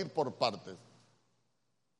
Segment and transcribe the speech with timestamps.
[0.00, 0.76] ir por partes.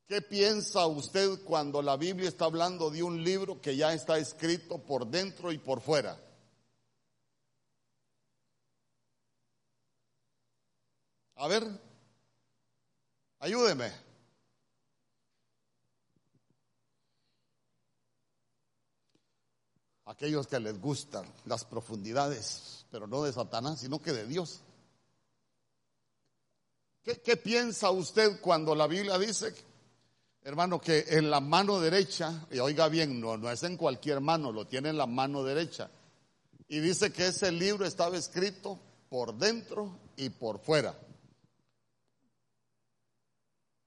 [0.07, 4.77] ¿Qué piensa usted cuando la Biblia está hablando de un libro que ya está escrito
[4.77, 6.19] por dentro y por fuera?
[11.35, 11.65] A ver,
[13.39, 13.91] ayúdeme.
[20.05, 24.61] Aquellos que les gustan las profundidades, pero no de Satanás, sino que de Dios.
[27.03, 29.55] ¿Qué, piensa usted cuando la Biblia dice,
[30.43, 34.51] hermano, que en la mano derecha, y oiga bien, no, no es en cualquier mano,
[34.51, 35.89] lo tiene en la mano derecha,
[36.67, 38.79] y dice que ese libro estaba escrito
[39.09, 40.97] por dentro y por fuera?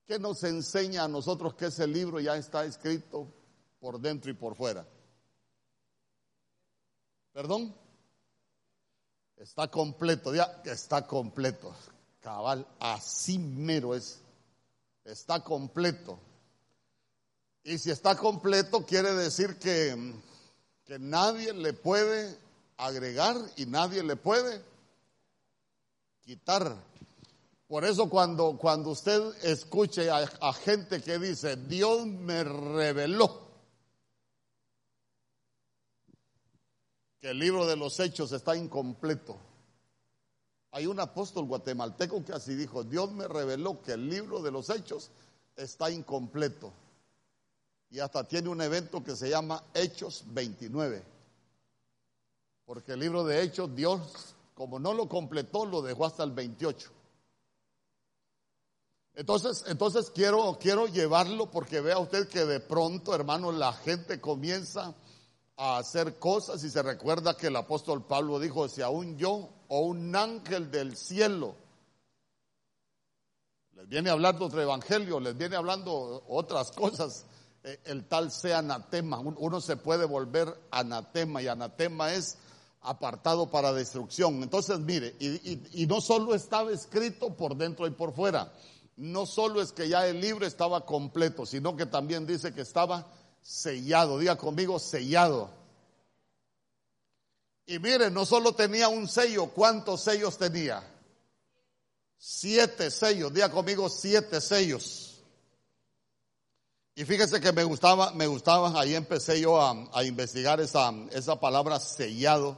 [0.04, 3.32] ¿Qué nos enseña a nosotros que ese libro ya está escrito
[3.78, 4.86] por dentro y por fuera?
[7.32, 7.74] ¿Perdón?
[9.36, 11.74] Está completo, ya está completo.
[12.24, 14.18] Cabal, así mero es.
[15.04, 16.18] Está completo.
[17.62, 20.14] Y si está completo, quiere decir que,
[20.86, 22.34] que nadie le puede
[22.78, 24.64] agregar y nadie le puede
[26.22, 26.74] quitar.
[27.68, 33.42] Por eso cuando, cuando usted escuche a, a, gente que dice, Dios me reveló
[37.20, 39.38] que el libro de los hechos está incompleto,
[40.74, 44.70] hay un apóstol guatemalteco que así dijo, Dios me reveló que el libro de los
[44.70, 45.12] hechos
[45.54, 46.72] está incompleto.
[47.90, 51.04] Y hasta tiene un evento que se llama Hechos 29.
[52.64, 56.90] Porque el libro de Hechos, Dios, como no lo completó, lo dejó hasta el 28.
[59.14, 64.92] Entonces, entonces quiero, quiero llevarlo porque vea usted que de pronto, hermano, la gente comienza
[65.56, 69.80] a hacer cosas y se recuerda que el apóstol Pablo dijo, si aún yo o
[69.80, 71.56] un ángel del cielo
[73.74, 77.26] les viene hablando otro evangelio, les viene hablando otras cosas,
[77.64, 82.38] eh, el tal sea anatema, uno se puede volver anatema y anatema es
[82.82, 84.44] apartado para destrucción.
[84.44, 88.52] Entonces, mire, y, no solo estaba escrito por dentro y por fuera,
[88.96, 93.08] no solo es que ya el libro estaba completo, sino que también dice que estaba
[93.42, 94.18] sellado.
[94.18, 95.63] Diga conmigo, sellado.
[97.66, 100.82] Y mire, no solo tenía un sello, ¿cuántos sellos tenía?
[102.18, 103.32] Siete sellos.
[103.32, 105.22] Diga conmigo, siete sellos.
[106.94, 111.80] Y fíjese que me gustaba, me gustaba, ahí empecé yo a, investigar esa, esa palabra
[111.80, 112.56] sellado.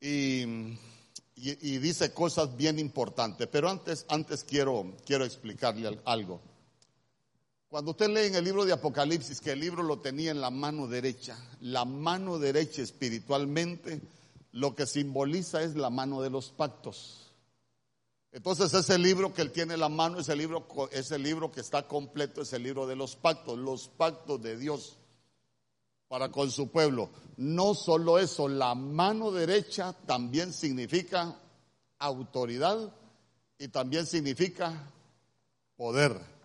[0.00, 0.42] Y,
[1.34, 3.48] y, y, dice cosas bien importantes.
[3.50, 6.40] Pero antes, antes quiero, quiero explicarle algo.
[7.68, 10.50] Cuando usted lee en el libro de Apocalipsis que el libro lo tenía en la
[10.50, 14.00] mano derecha, la mano derecha espiritualmente
[14.52, 17.30] lo que simboliza es la mano de los pactos.
[18.32, 21.86] Entonces ese libro que él tiene en la mano, ese libro, ese libro que está
[21.86, 24.96] completo, es el libro de los pactos, los pactos de Dios
[26.08, 27.10] para con su pueblo.
[27.36, 31.38] No solo eso, la mano derecha también significa
[31.98, 32.94] autoridad
[33.58, 34.90] y también significa
[35.76, 36.37] poder.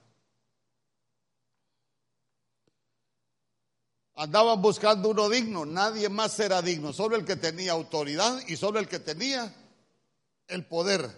[4.15, 8.79] Andaban buscando uno digno, nadie más era digno, solo el que tenía autoridad y solo
[8.79, 9.53] el que tenía
[10.47, 11.09] el poder.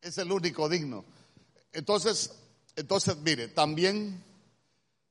[0.00, 1.04] Es el único digno.
[1.72, 2.30] Entonces,
[2.76, 4.22] entonces mire, también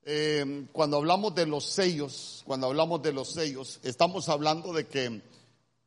[0.06, 5.22] eh, cuando hablamos de los sellos, cuando hablamos de los sellos, estamos hablando de que,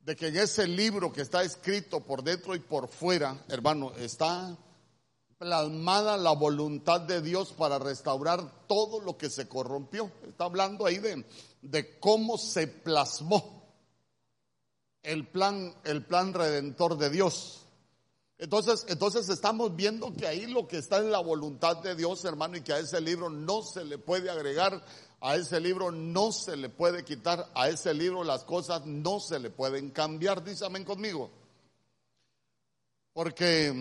[0.01, 4.57] de que en ese libro que está escrito por dentro y por fuera, hermano, está
[5.39, 10.11] plasmada la voluntad de Dios para restaurar todo lo que se corrompió.
[10.27, 11.25] Está hablando ahí de,
[11.63, 13.57] de cómo se plasmó
[15.03, 17.63] el plan, el plan redentor de Dios.
[18.39, 22.57] Entonces, entonces estamos viendo que ahí lo que está en la voluntad de Dios, hermano,
[22.57, 24.85] y que a ese libro no se le puede agregar,
[25.21, 29.39] a ese libro no se le puede quitar, a ese libro las cosas no se
[29.39, 31.31] le pueden cambiar, dísame conmigo.
[33.15, 33.73] Porque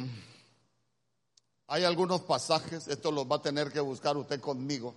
[1.68, 4.94] hay algunos pasajes, esto los va a tener que buscar usted conmigo.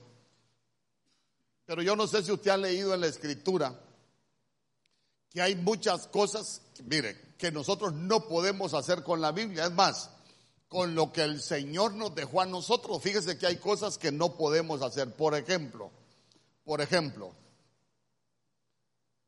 [1.65, 3.79] Pero yo no sé si usted ha leído en la escritura
[5.31, 9.67] que hay muchas cosas, mire, que nosotros no podemos hacer con la Biblia.
[9.67, 10.11] Es más,
[10.69, 14.37] con lo que el Señor nos dejó a nosotros, fíjese que hay cosas que no
[14.37, 15.15] podemos hacer.
[15.15, 15.91] Por ejemplo,
[16.65, 17.33] por ejemplo,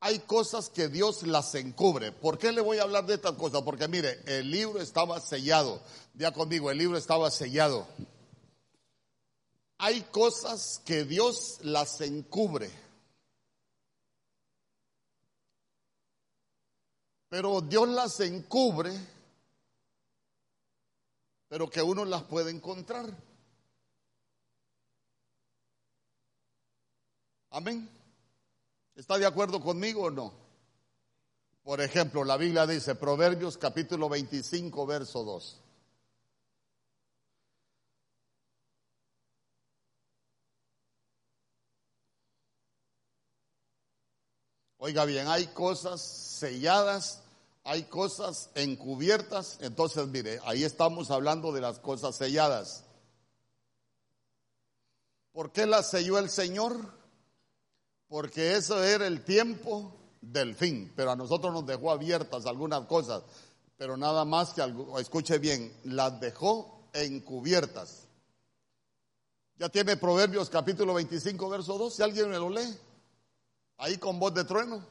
[0.01, 2.11] hay cosas que Dios las encubre.
[2.13, 3.63] ¿Por qué le voy a hablar de estas cosas?
[3.63, 5.81] Porque mire, el libro estaba sellado.
[6.15, 7.87] Ya conmigo, el libro estaba sellado.
[9.79, 12.71] Hay cosas que Dios las encubre.
[17.29, 18.99] Pero Dios las encubre
[21.51, 23.13] pero que uno las puede encontrar.
[27.51, 28.00] Amén.
[28.95, 30.33] ¿Está de acuerdo conmigo o no?
[31.63, 35.61] Por ejemplo, la Biblia dice, Proverbios capítulo 25, verso 2.
[44.83, 47.23] Oiga bien, hay cosas selladas,
[47.65, 49.59] hay cosas encubiertas.
[49.61, 52.85] Entonces, mire, ahí estamos hablando de las cosas selladas.
[55.33, 57.00] ¿Por qué las selló el Señor?
[58.11, 63.23] Porque eso era el tiempo del fin, pero a nosotros nos dejó abiertas algunas cosas,
[63.77, 64.63] pero nada más que,
[64.99, 68.09] escuche bien, las dejó encubiertas.
[69.55, 72.77] Ya tiene Proverbios capítulo 25, verso 2, si alguien me lo lee
[73.79, 74.85] ahí con voz de trueno.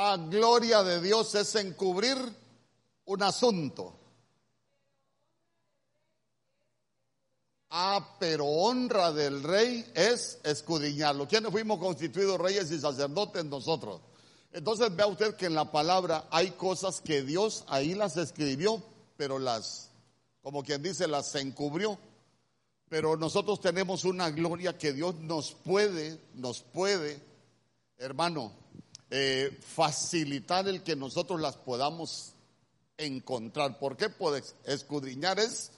[0.00, 2.16] Ah, gloria de Dios es encubrir
[3.06, 3.98] un asunto.
[7.70, 11.26] Ah, pero honra del rey es escudriñarlo.
[11.26, 14.00] ¿Quiénes fuimos constituidos reyes y sacerdotes nosotros?
[14.52, 18.80] Entonces vea usted que en la palabra hay cosas que Dios ahí las escribió,
[19.16, 19.90] pero las,
[20.42, 21.98] como quien dice, las encubrió.
[22.88, 27.20] Pero nosotros tenemos una gloria que Dios nos puede, nos puede,
[27.96, 28.52] hermano,
[29.10, 32.34] eh, facilitar el que nosotros las podamos
[32.96, 33.78] encontrar.
[33.78, 34.10] ¿Por qué?
[34.64, 35.70] Escudriñar es,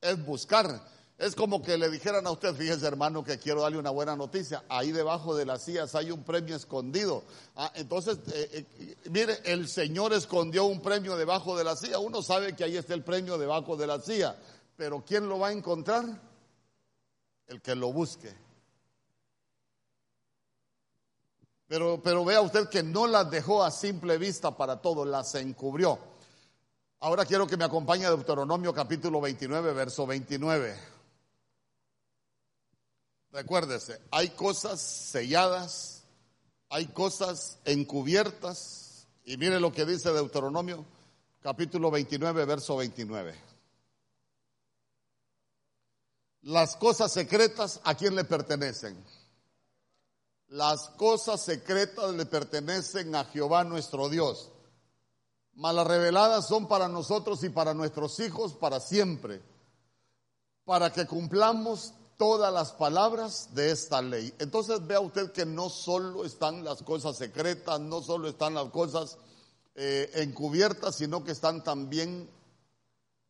[0.00, 0.82] es buscar.
[1.18, 4.64] Es como que le dijeran a usted, fíjese hermano, que quiero darle una buena noticia.
[4.68, 7.24] Ahí debajo de las sillas hay un premio escondido.
[7.56, 11.98] Ah, entonces, eh, eh, mire, el Señor escondió un premio debajo de la silla.
[11.98, 14.36] Uno sabe que ahí está el premio debajo de la silla.
[14.76, 16.04] Pero ¿quién lo va a encontrar?
[17.46, 18.45] El que lo busque.
[21.68, 25.98] Pero, pero vea usted que no las dejó a simple vista para todo, las encubrió.
[27.00, 30.76] Ahora quiero que me acompañe a Deuteronomio capítulo 29, verso 29.
[33.32, 36.04] Recuérdese, hay cosas selladas,
[36.70, 39.06] hay cosas encubiertas.
[39.24, 40.84] Y mire lo que dice Deuteronomio,
[41.42, 43.34] capítulo 29, verso 29.
[46.42, 48.96] Las cosas secretas, ¿a quién le pertenecen?
[50.48, 54.50] Las cosas secretas le pertenecen a Jehová nuestro Dios.
[55.54, 59.42] Mas las reveladas son para nosotros y para nuestros hijos para siempre,
[60.64, 64.32] para que cumplamos todas las palabras de esta ley.
[64.38, 69.18] Entonces vea usted que no solo están las cosas secretas, no solo están las cosas
[69.74, 72.30] eh, encubiertas, sino que están también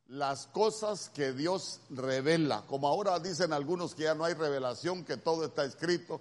[0.09, 2.63] las cosas que Dios revela.
[2.67, 6.21] Como ahora dicen algunos que ya no hay revelación, que todo está escrito,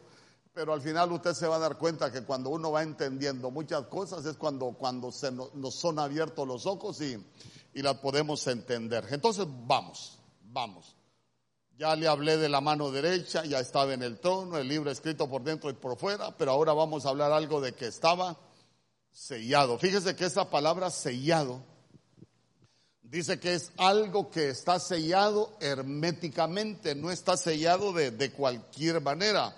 [0.55, 3.87] pero al final usted se va a dar cuenta que cuando uno va entendiendo muchas
[3.87, 7.21] cosas es cuando, cuando se nos, nos son abiertos los ojos y,
[7.73, 9.05] y las podemos entender.
[9.11, 10.95] Entonces vamos, vamos.
[11.77, 15.29] Ya le hablé de la mano derecha, ya estaba en el trono, el libro escrito
[15.29, 18.39] por dentro y por fuera, pero ahora vamos a hablar algo de que estaba
[19.11, 19.77] sellado.
[19.77, 21.61] Fíjese que esa palabra sellado
[23.03, 29.53] dice que es algo que está sellado herméticamente, no está sellado de, de cualquier manera.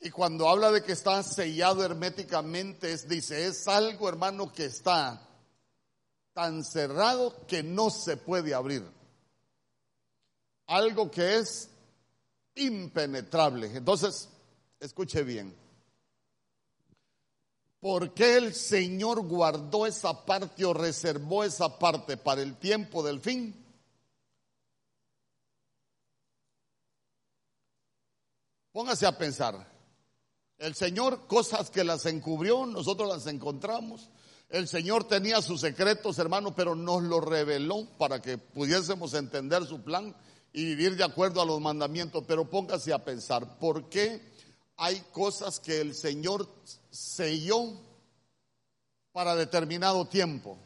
[0.00, 5.20] Y cuando habla de que está sellado herméticamente, es, dice, es algo, hermano, que está
[6.32, 8.98] tan cerrado que no se puede abrir
[10.68, 11.70] algo que es
[12.54, 13.76] impenetrable.
[13.76, 14.28] Entonces,
[14.78, 15.56] escuche bien.
[17.80, 23.20] ¿Por qué el Señor guardó esa parte o reservó esa parte para el tiempo del
[23.20, 23.54] fin?
[28.72, 29.77] Póngase a pensar.
[30.58, 34.10] El Señor, cosas que las encubrió, nosotros las encontramos.
[34.48, 39.82] El Señor tenía sus secretos, hermano, pero nos lo reveló para que pudiésemos entender su
[39.82, 40.16] plan
[40.52, 44.20] y vivir de acuerdo a los mandamientos, pero póngase a pensar, ¿por qué
[44.76, 46.48] hay cosas que el Señor
[46.90, 47.80] selló
[49.12, 50.58] para determinado tiempo?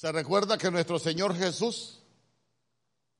[0.00, 1.98] Se recuerda que nuestro Señor Jesús,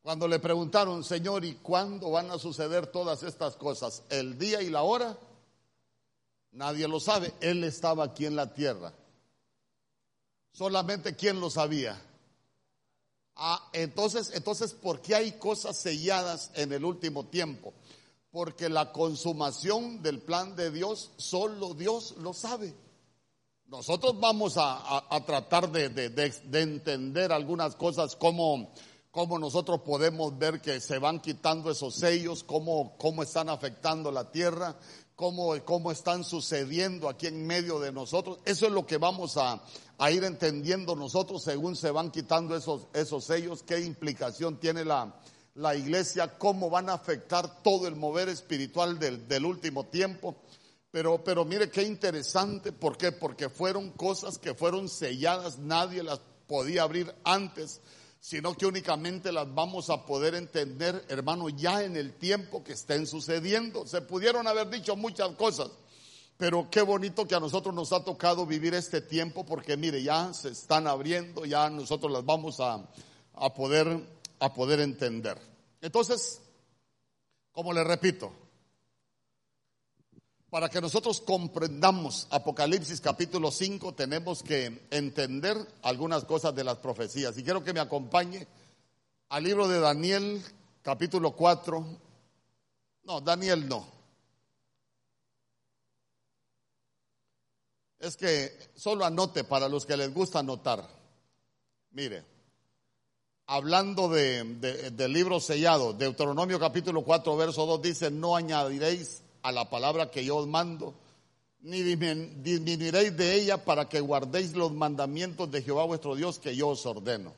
[0.01, 4.03] cuando le preguntaron, Señor, ¿y cuándo van a suceder todas estas cosas?
[4.09, 5.19] ¿El día y la hora?
[6.53, 7.35] Nadie lo sabe.
[7.43, 8.95] Él estaba aquí en la tierra.
[10.53, 12.01] Solamente quien lo sabía.
[13.37, 17.75] Ah, entonces, entonces, ¿por qué hay cosas selladas en el último tiempo?
[18.31, 22.75] Porque la consumación del plan de Dios, solo Dios lo sabe.
[23.71, 26.13] Nosotros vamos a, tratar de,
[26.55, 28.73] entender algunas cosas, cómo,
[29.13, 34.33] cómo, nosotros podemos ver que se van quitando esos sellos, cómo, cómo están afectando la
[34.33, 34.75] tierra,
[35.15, 38.41] cómo, cómo están sucediendo aquí en medio de nosotros.
[38.45, 39.63] Eso es lo que vamos a,
[39.99, 45.15] a ir entendiendo nosotros según se van quitando esos, esos sellos, qué implicación tiene la,
[45.55, 50.35] la iglesia, cómo van a afectar todo el mover espiritual del, del último tiempo.
[50.91, 53.13] Pero, pero mire qué interesante, ¿por qué?
[53.13, 57.81] Porque fueron cosas que fueron selladas, nadie las podía abrir antes,
[58.19, 63.07] sino que únicamente las vamos a poder entender, hermano, ya en el tiempo que estén
[63.07, 63.87] sucediendo.
[63.87, 65.71] Se pudieron haber dicho muchas cosas,
[66.37, 70.35] pero qué bonito que a nosotros nos ha tocado vivir este tiempo porque mire, ya
[70.35, 72.85] se están abriendo, ya nosotros las vamos a,
[73.35, 74.05] a poder,
[74.41, 75.39] a poder entender.
[75.81, 76.41] Entonces,
[77.53, 78.33] como le repito,
[80.51, 87.39] para que nosotros comprendamos Apocalipsis capítulo 5 tenemos que entender algunas cosas de las profecías.
[87.39, 88.47] Y quiero que me acompañe
[89.29, 90.43] al libro de Daniel
[90.83, 91.87] capítulo 4.
[93.05, 94.01] No, Daniel no.
[98.01, 100.89] es que solo anote para los que les gusta anotar.
[101.93, 102.25] Mire,
[103.47, 104.43] hablando de,
[104.91, 110.25] del libro sellado, Deuteronomio capítulo 4, verso 2 dice, no añadiréis a la palabra que
[110.25, 110.95] yo os mando,
[111.63, 116.69] ni disminuiréis de ella para que guardéis los mandamientos de Jehová vuestro Dios que yo
[116.69, 117.35] os ordeno.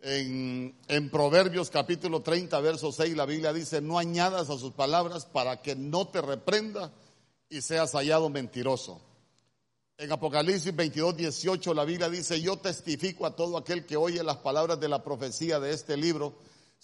[0.00, 5.24] En, en, Proverbios capítulo 30, verso 6, la Biblia dice, no añadas a sus palabras
[5.24, 6.92] para que no te reprenda
[7.48, 9.00] y seas hallado mentiroso.
[9.96, 14.38] En Apocalipsis 22, 18 la Biblia dice, yo testifico a todo aquel que oye las
[14.38, 16.34] palabras de la profecía de este libro,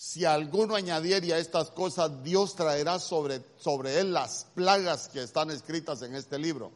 [0.02, 5.50] si alguno añadiera a estas cosas, Dios traerá sobre, sobre él las plagas que están
[5.50, 6.72] escritas en este libro.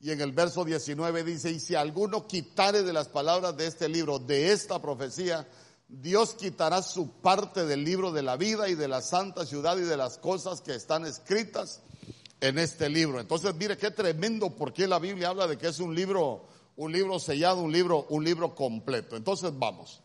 [0.00, 3.90] Y en el verso 19 dice, y si alguno quitare de las palabras de este
[3.90, 5.46] libro, de esta profecía,
[5.86, 9.82] Dios quitará su parte del libro de la vida y de la santa ciudad y
[9.82, 11.82] de las cosas que están escritas
[12.40, 13.20] en este libro.
[13.20, 16.46] Entonces, mire qué tremendo porque la Biblia habla de que es un libro,
[16.76, 19.14] un libro sellado, un libro, un libro completo.
[19.14, 20.00] Entonces, vamos.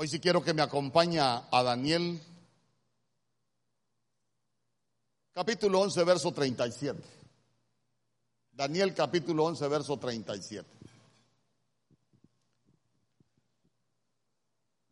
[0.00, 2.22] Hoy sí quiero que me acompañe a Daniel,
[5.32, 7.02] capítulo 11, verso 37.
[8.52, 10.70] Daniel capítulo 11, verso 37.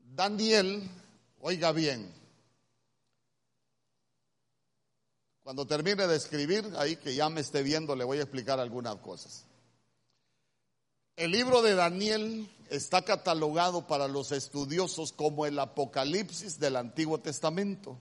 [0.01, 0.91] Daniel,
[1.39, 2.13] oiga bien,
[5.45, 8.97] Cuando termine de escribir, ahí que ya me esté viendo, le voy a explicar algunas
[8.97, 9.45] cosas.
[11.15, 17.99] El libro de Daniel está catalogado para los estudiosos como el Apocalipsis del Antiguo Testamento.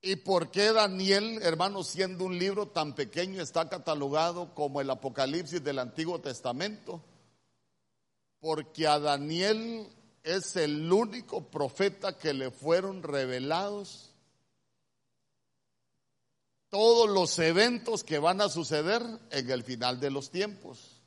[0.00, 5.62] ¿Y por qué Daniel, hermano, siendo un libro tan pequeño, está catalogado como el Apocalipsis
[5.62, 7.02] del Antiguo Testamento?
[8.38, 9.88] Porque a Daniel
[10.22, 14.08] es el único profeta que le fueron revelados
[16.68, 20.97] todos los eventos que van a suceder en el final de los tiempos.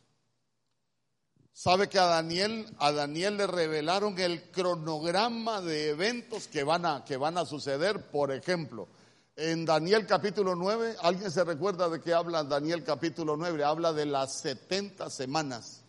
[1.54, 7.04] Sabe que a Daniel, a Daniel le revelaron el cronograma de eventos que van a,
[7.04, 8.10] que van a suceder.
[8.10, 8.88] Por ejemplo,
[9.36, 13.64] en Daniel capítulo 9, ¿alguien se recuerda de qué habla Daniel capítulo 9?
[13.64, 15.84] Habla de las 70 semanas.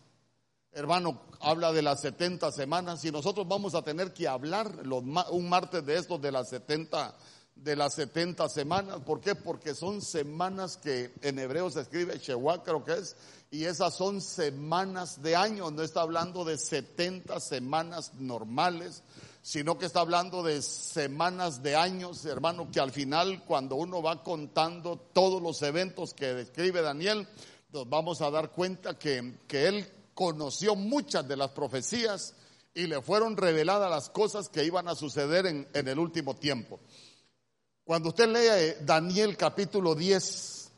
[0.71, 5.85] Hermano, habla de las 70 semanas y nosotros vamos a tener que hablar un martes
[5.85, 8.99] de estos de las 70 semanas de las 70 semanas.
[9.05, 9.35] ¿Por qué?
[9.35, 13.15] Porque son semanas que en hebreo se escribe Shewa, creo que es,
[13.51, 15.71] y esas son semanas de año.
[15.71, 19.03] No está hablando de 70 semanas normales,
[19.41, 24.23] sino que está hablando de semanas de años, hermano, que al final, cuando uno va
[24.23, 27.27] contando todos los eventos que describe Daniel,
[27.71, 32.35] nos vamos a dar cuenta que, que él conoció muchas de las profecías
[32.73, 36.79] y le fueron reveladas las cosas que iban a suceder en, en el último tiempo.
[37.85, 40.71] Cuando usted lea eh, Daniel capítulo 10,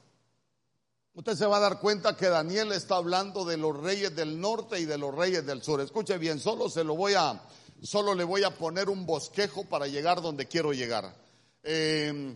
[1.13, 4.79] usted se va a dar cuenta que Daniel está hablando de los reyes del norte
[4.79, 5.79] y de los reyes del sur.
[5.81, 7.43] Escuche bien, solo se lo voy a,
[7.83, 11.15] solo le voy a poner un bosquejo para llegar donde quiero llegar.
[11.61, 12.35] Eh,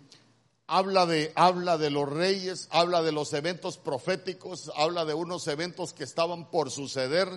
[0.67, 5.93] habla de, habla de los reyes, habla de los eventos proféticos, habla de unos eventos
[5.93, 7.27] que estaban por suceder,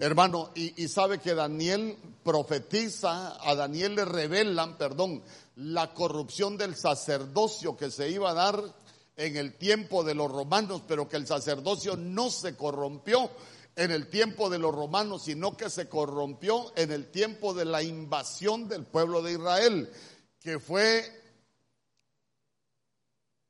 [0.00, 5.22] hermano, y sabe que Daniel profetiza, a Daniel le revelan, perdón,
[5.60, 8.62] la corrupción del sacerdocio que se iba a dar
[9.16, 13.30] en el tiempo de los romanos, pero que el sacerdocio no se corrompió
[13.76, 17.82] en el tiempo de los romanos, sino que se corrompió en el tiempo de la
[17.82, 19.92] invasión del pueblo de Israel,
[20.40, 21.04] que fue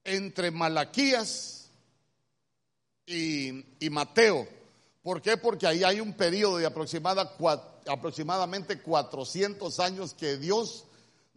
[0.03, 1.71] entre Malaquías
[3.07, 4.49] y, y Mateo.
[5.03, 5.37] ¿Por qué?
[5.37, 7.37] Porque ahí hay un periodo de aproximada,
[7.87, 10.87] aproximadamente 400 años que Dios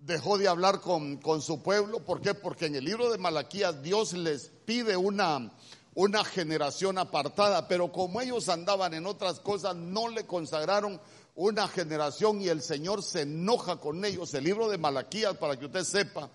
[0.05, 1.99] dejó de hablar con, con, su pueblo.
[1.99, 2.33] ¿Por qué?
[2.33, 5.51] Porque en el libro de Malaquías Dios les pide una,
[5.95, 10.99] una generación apartada, pero como ellos andaban en otras cosas, no le consagraron
[11.35, 14.33] una generación y el Señor se enoja con ellos.
[14.33, 16.29] El libro de Malaquías, para que usted sepa,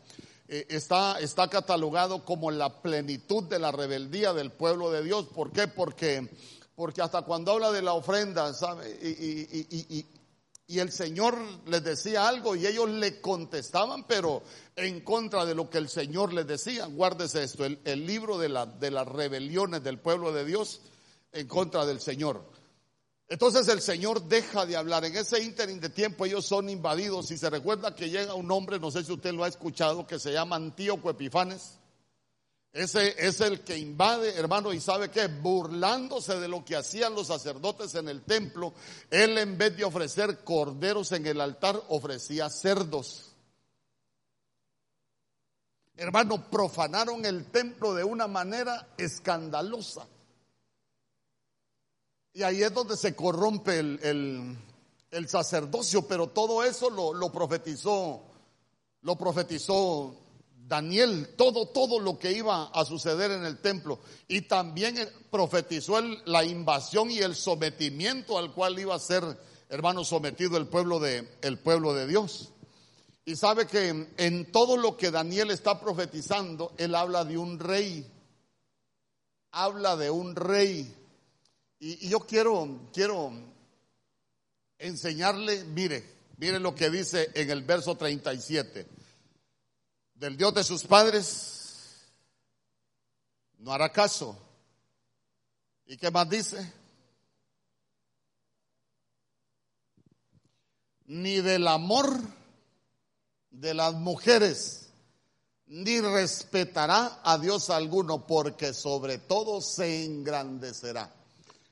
[0.49, 5.27] eh, está, está catalogado como la plenitud de la rebeldía del pueblo de Dios.
[5.27, 5.69] ¿Por qué?
[5.69, 6.29] Porque,
[6.75, 8.89] porque hasta cuando habla de la ofrenda, ¿sabe?
[9.03, 10.07] Y,
[10.77, 14.43] el Señor les decía algo y ellos le contestaban, pero
[14.77, 16.85] en contra de lo que el Señor les decía.
[16.85, 20.83] Guárdese esto, el, el libro de, la, de las rebeliones del pueblo de Dios
[21.33, 22.45] en contra del Señor.
[23.31, 25.07] Entonces el Señor deja de hablar.
[25.07, 27.31] En ese ínterin de tiempo ellos son invadidos.
[27.31, 30.19] Y se recuerda que llega un hombre, no sé si usted lo ha escuchado, que
[30.19, 31.78] se llama Antíoco Epifanes.
[32.73, 37.29] Ese es el que invade, hermano, y sabe que burlándose de lo que hacían los
[37.29, 38.75] sacerdotes en el templo,
[39.11, 43.33] él en vez de ofrecer corderos en el altar, ofrecía cerdos.
[45.97, 50.07] Hermano, profanaron el templo de una manera escandalosa.
[52.35, 54.57] Y ahí es donde se corrompe el,
[55.27, 58.23] sacerdocio, pero todo eso lo, lo, profetizó,
[59.01, 60.15] lo profetizó
[60.69, 64.01] Daniel, todo, todo lo que iba a suceder en el templo.
[64.29, 64.97] Y también
[65.31, 69.25] profetizó la invasión y el sometimiento al cual iba a ser,
[69.71, 72.51] hermano, sometido el pueblo de, el pueblo de Dios.
[73.25, 78.07] Y sabe que en todo lo que Daniel está profetizando, él habla de un rey.
[79.53, 80.95] Habla de un rey.
[81.81, 83.33] Y, yo quiero, quiero
[84.79, 86.05] enseñarle, mire,
[86.37, 88.98] mire lo que dice en el verso 37.
[90.19, 92.11] Del Dios de sus padres
[93.59, 94.37] no hará caso.
[95.87, 96.73] ¿Y qué más dice?
[101.07, 102.21] Ni del amor
[103.51, 104.89] de las mujeres,
[105.67, 111.15] ni respetará a Dios alguno, porque sobre todo se engrandecerá.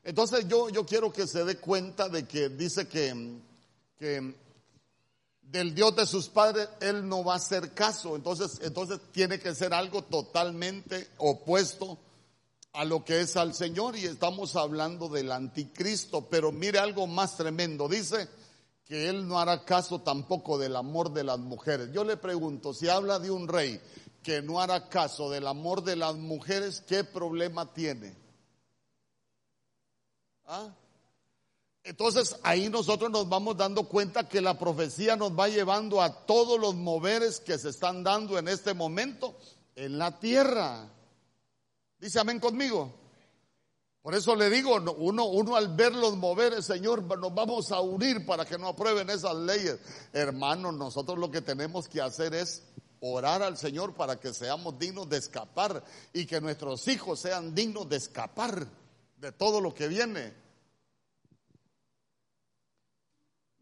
[0.05, 3.41] Entonces yo, yo quiero que se dé cuenta de que dice que,
[3.99, 4.37] que
[5.51, 8.17] del Dios de sus padres él no va a hacer caso.
[8.17, 11.99] Entonces, entonces tiene que ser algo totalmente opuesto
[12.73, 16.29] a lo que es al Señor y estamos hablando del anticristo.
[16.29, 17.89] Pero mire algo más tremendo.
[17.89, 18.29] Dice
[18.85, 21.91] que él no hará caso tampoco del amor de las mujeres.
[21.93, 23.81] Yo le pregunto, si habla de un rey
[24.23, 28.15] que no hará caso del amor de las mujeres, ¿qué problema tiene?
[30.45, 30.75] ¿Ah?
[31.87, 36.59] Entonces ahí nosotros nos vamos dando cuenta que la profecía nos va llevando a todos
[36.59, 39.37] los moveres que se están dando en este momento
[39.77, 40.89] en la tierra.
[42.01, 42.93] Dice amén conmigo.
[44.03, 48.27] Por eso le digo, uno, uno al ver los moveres, Señor, nos vamos a unir
[48.27, 49.79] para que no aprueben esas leyes.
[50.13, 52.65] Hermanos, nosotros lo que tenemos que hacer es
[52.99, 57.89] orar al Señor para que seamos dignos de escapar y que nuestros hijos sean dignos
[57.89, 58.67] de escapar
[59.19, 60.46] de todo lo que viene.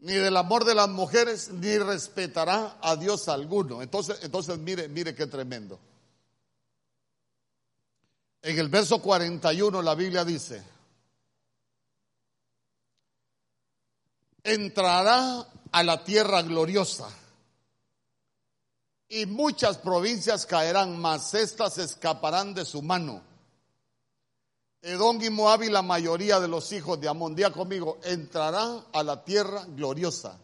[0.05, 3.81] Ni del amor de las mujeres, ni respetará a Dios alguno.
[3.81, 5.81] Entonces, entonces mire, mire qué tremendo.
[8.43, 10.63] En el verso 41 la Biblia dice,
[14.43, 17.09] entrará a la tierra gloriosa
[19.09, 23.34] y muchas provincias caerán, mas éstas escaparán de su mano
[24.85, 29.03] Edom y Moab y la mayoría de los hijos de Amón, día conmigo, entrará a
[29.03, 30.39] la tierra gloriosa.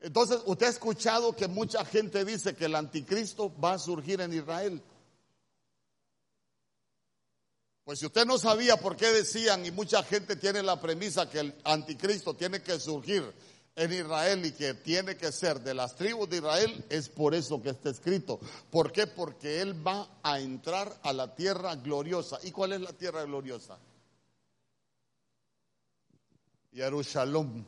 [0.00, 4.32] Entonces, usted ha escuchado que mucha gente dice que el anticristo va a surgir en
[4.32, 4.82] Israel.
[7.84, 11.38] Pues si usted no sabía por qué decían, y mucha gente tiene la premisa que
[11.38, 13.32] el anticristo tiene que surgir
[13.76, 17.62] en Israel y que tiene que ser de las tribus de Israel, es por eso
[17.62, 18.40] que está escrito.
[18.70, 19.06] ¿Por qué?
[19.06, 22.38] Porque Él va a entrar a la tierra gloriosa.
[22.42, 23.78] ¿Y cuál es la tierra gloriosa?
[26.72, 27.66] Jerusalén.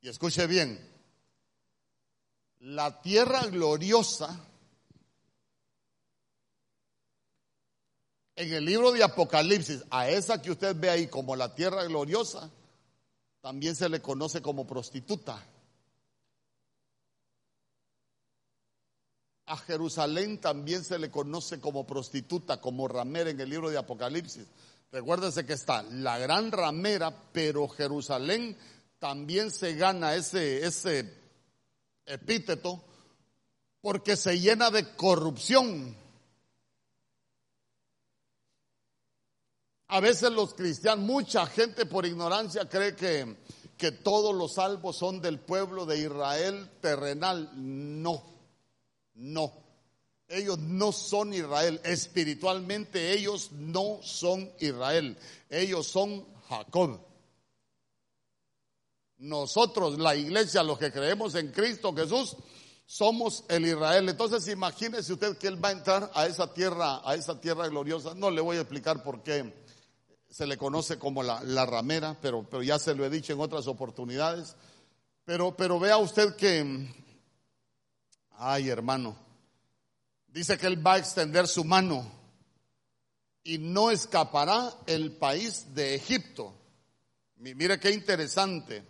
[0.00, 0.90] Y escuche bien,
[2.58, 4.51] la tierra gloriosa
[8.42, 12.50] en el libro de Apocalipsis, a esa que usted ve ahí como la tierra gloriosa,
[13.40, 15.44] también se le conoce como prostituta.
[19.46, 24.46] A Jerusalén también se le conoce como prostituta, como ramera en el libro de Apocalipsis.
[24.90, 28.56] Recuérdese que está la gran ramera, pero Jerusalén
[28.98, 31.12] también se gana ese, ese
[32.06, 32.82] epíteto
[33.80, 36.01] porque se llena de corrupción.
[39.92, 43.36] A veces los cristianos, mucha gente por ignorancia cree que,
[43.76, 47.50] que todos los salvos son del pueblo de Israel terrenal.
[47.54, 48.24] No,
[49.12, 49.52] no.
[50.28, 51.78] Ellos no son Israel.
[51.84, 55.18] Espiritualmente ellos no son Israel.
[55.50, 56.98] Ellos son Jacob.
[59.18, 62.34] Nosotros, la iglesia, los que creemos en Cristo Jesús,
[62.86, 64.08] somos el Israel.
[64.08, 68.14] Entonces imagínese usted que él va a entrar a esa tierra, a esa tierra gloriosa.
[68.14, 69.61] No le voy a explicar por qué
[70.32, 73.66] se le conoce como la, ramera, pero, pero ya se lo he dicho en otras
[73.66, 74.56] oportunidades.
[75.26, 76.88] Pero, pero vea usted que,
[78.30, 79.14] ay hermano,
[80.28, 82.10] dice que él va a extender su mano
[83.44, 86.54] y no escapará el país de Egipto.
[87.36, 88.86] Mire qué interesante.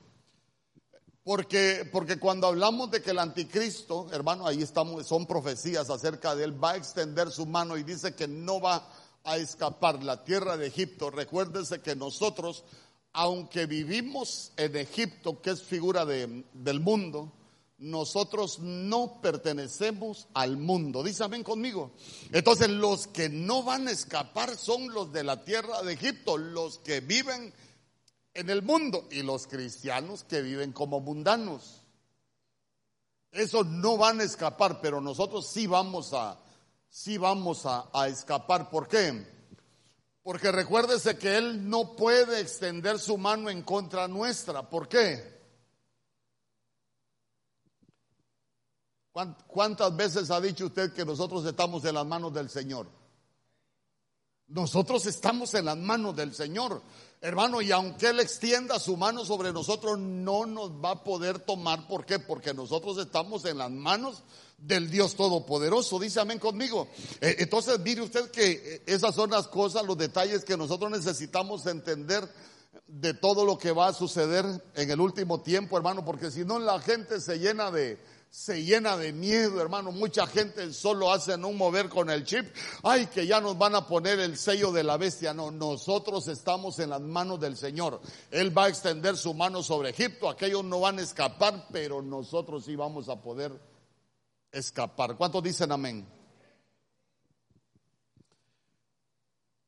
[1.25, 6.45] Porque, porque cuando hablamos de que el anticristo, hermano, ahí estamos, son profecías acerca de
[6.45, 8.89] él, va a extender su mano y dice que no va
[9.25, 11.11] a escapar la tierra de Egipto.
[11.11, 12.65] Recuérdense que nosotros,
[13.13, 17.33] aunque vivimos en Egipto, que es figura de, del mundo,
[17.79, 21.03] nosotros no pertenecemos al mundo.
[21.03, 21.91] Dice amén conmigo.
[22.31, 26.79] Entonces los que no van a escapar son los de la tierra de Egipto, los
[26.79, 27.53] que viven
[28.35, 31.83] en el mundo y los cristianos que viven como mundanos.
[33.33, 36.39] Esos no van a escapar, pero nosotros sí vamos a,
[36.93, 38.71] sí vamos a, escapar.
[38.71, 39.27] ¿Por qué?
[40.23, 44.69] Porque recuérdese que Él no puede extender su mano en contra nuestra.
[44.69, 45.33] ¿Por qué?
[49.47, 52.87] ¿Cuántas veces ha dicho usted que nosotros estamos en las manos del Señor?
[54.53, 56.83] Nosotros estamos en las manos del Señor,
[57.23, 61.89] hermano, y aunque Él extienda su mano sobre nosotros, no nos va a poder tomar.
[61.89, 62.19] ¿Por qué?
[62.19, 64.23] Porque nosotros estamos en las manos
[64.59, 65.99] del Dios Todopoderoso.
[65.99, 66.87] Dice amén conmigo.
[67.23, 71.65] Eh, entonces, mire usted que eh, esas son las cosas, los detalles que nosotros necesitamos
[71.67, 72.29] entender
[72.87, 76.59] de todo lo que va a suceder en el último tiempo, hermano, porque si no
[76.59, 77.99] la gente se llena de,
[78.33, 79.93] se llena de miedo, hermano.
[79.93, 82.47] Mucha gente solo hace un mover con el chip.
[82.83, 85.35] Ay, que ya nos van a poner el sello de la bestia.
[85.35, 88.01] No, nosotros estamos en las manos del Señor.
[88.31, 90.31] Él va a extender su mano sobre Egipto.
[90.31, 93.53] Aquellos no van a escapar, pero nosotros sí vamos a poder
[94.51, 95.15] escapar.
[95.19, 96.09] ¿Cuántos dicen amén?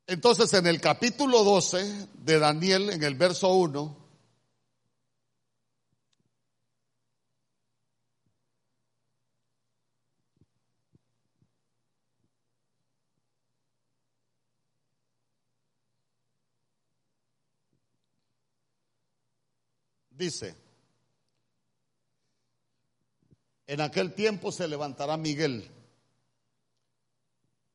[0.07, 4.04] Entonces, en el capítulo 12 de Daniel, en el verso 1,
[20.17, 20.55] Dice,
[23.67, 25.69] en aquel tiempo se levantará Miguel,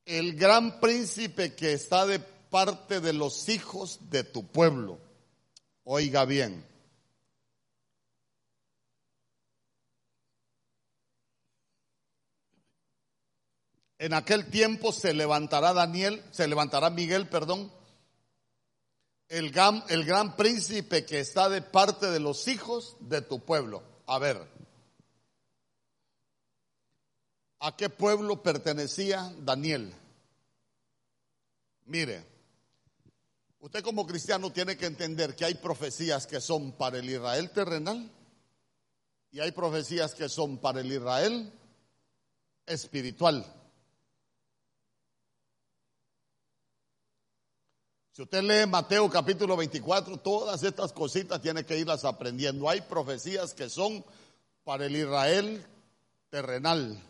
[0.05, 4.99] el gran príncipe que está de parte de los hijos de tu pueblo.
[5.83, 6.65] Oiga bien.
[13.97, 17.69] En aquel tiempo se levantará Daniel, se levantará Miguel, perdón,
[19.29, 23.83] el gran, el gran príncipe que está de parte de los hijos de tu pueblo.
[24.07, 24.41] A ver,
[27.59, 29.93] ¿a qué pueblo pertenecía Daniel?
[31.85, 32.25] Mire,
[33.59, 38.11] usted como cristiano tiene que entender que hay profecías que son para el Israel terrenal
[39.31, 41.53] y hay profecías que son para el Israel
[42.65, 43.58] espiritual.
[48.19, 52.67] Si usted lee Mateo capítulo 24, todas estas cositas tiene que irlas aprendiendo.
[52.67, 54.03] Hay profecías que son
[54.65, 55.65] para el Israel
[56.29, 57.01] terrenal,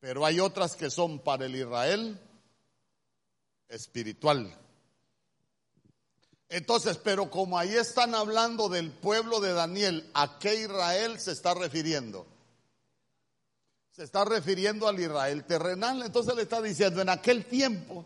[0.00, 2.18] pero hay otras que son para el Israel
[3.68, 4.52] espiritual.
[6.48, 11.54] Entonces, pero como ahí están hablando del pueblo de Daniel, ¿a qué Israel se está
[11.54, 12.26] refiriendo?
[13.92, 16.02] Se está refiriendo al Israel terrenal.
[16.02, 18.04] Entonces le está diciendo, en aquel tiempo,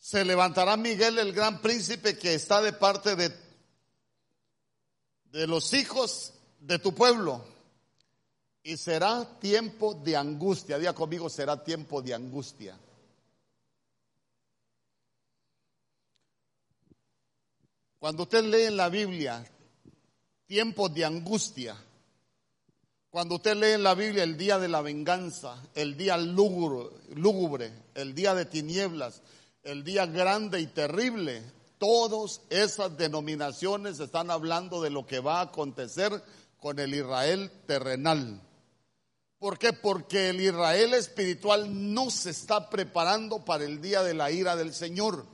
[0.00, 3.30] se levantará Miguel el gran príncipe que está de parte de,
[5.26, 7.44] de los hijos de tu pueblo.
[8.62, 10.78] Y será tiempo de angustia.
[10.78, 12.78] Día conmigo, será tiempo de angustia.
[17.98, 19.46] Cuando usted lee en la Biblia
[20.46, 21.76] tiempos de angustia,
[23.10, 28.14] cuando usted lee en la Biblia el día de la venganza, el día lúgubre, el
[28.14, 29.20] día de tinieblas,
[29.62, 31.42] el día grande y terrible,
[31.80, 36.12] Todas esas denominaciones están hablando de lo que va a acontecer
[36.58, 38.38] con el Israel terrenal.
[39.38, 39.72] ¿Por qué?
[39.72, 44.74] Porque el Israel espiritual no se está preparando para el día de la ira del
[44.74, 45.24] Señor.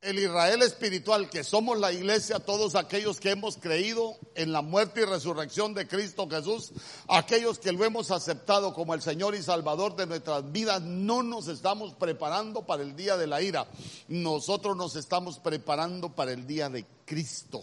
[0.00, 5.00] El Israel espiritual, que somos la iglesia, todos aquellos que hemos creído en la muerte
[5.00, 6.70] y resurrección de Cristo Jesús,
[7.08, 11.48] aquellos que lo hemos aceptado como el Señor y Salvador de nuestras vidas, no nos
[11.48, 13.66] estamos preparando para el día de la ira.
[14.06, 17.60] Nosotros nos estamos preparando para el día de Cristo.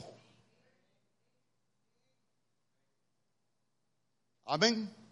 [4.44, 5.05] Amén.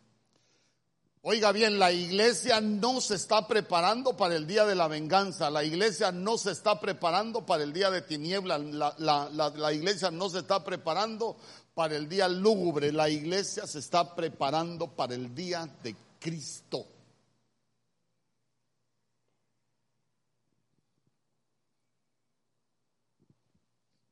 [1.25, 5.63] Oiga bien, la iglesia no se está preparando para el día de la venganza, la
[5.63, 10.65] iglesia no se está preparando para el día de tiniebla, la, iglesia no se está
[10.65, 11.38] preparando
[11.73, 16.86] para el día lúgubre, la iglesia se está preparando para el día de Cristo.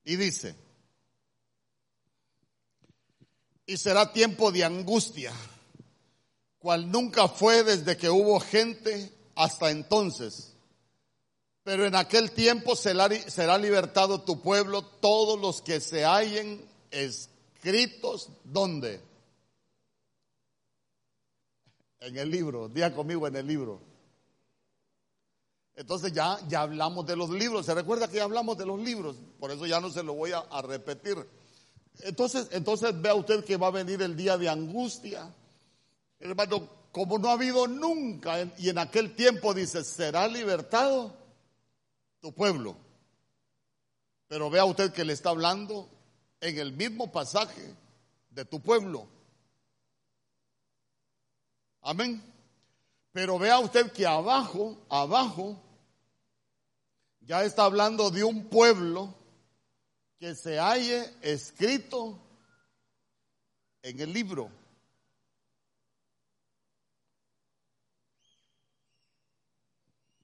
[0.06, 0.56] Y dice,
[3.65, 5.34] y será tiempo de angustia
[6.62, 10.54] cual nunca fue desde que hubo gente hasta entonces.
[11.63, 19.02] Pero en aquel tiempo será, libertado tu pueblo, todos los que se hallen escritos, ¿dónde?
[22.00, 23.80] En el libro, día conmigo en el libro.
[25.76, 29.15] Entonces ya, ya hablamos de los libros, se recuerda que ya hablamos de los libros,
[29.39, 31.17] por eso ya no se lo voy a, a repetir.
[32.02, 35.34] Entonces, entonces vea usted que va a venir el día de angustia,
[36.22, 41.16] Hermano, como no ha habido nunca, y en aquel tiempo dice, será libertado
[42.20, 42.78] tu pueblo.
[44.28, 45.90] Pero vea usted que le está hablando
[46.40, 47.76] en el mismo pasaje
[48.30, 49.08] de tu pueblo.
[51.82, 52.22] Amén.
[53.12, 55.60] Pero vea usted que abajo, abajo,
[57.22, 59.14] ya está hablando de un pueblo
[60.20, 62.20] que se halle escrito
[63.82, 64.61] en el libro.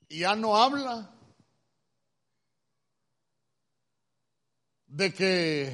[0.10, 1.14] Y ya no habla
[4.88, 5.74] de que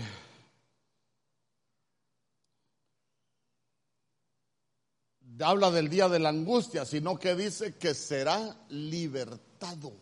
[5.40, 9.94] habla del día de la angustia, sino que dice que será libertado.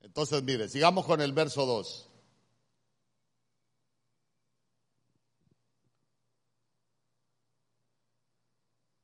[0.00, 2.09] Entonces, mire, sigamos con el verso 2.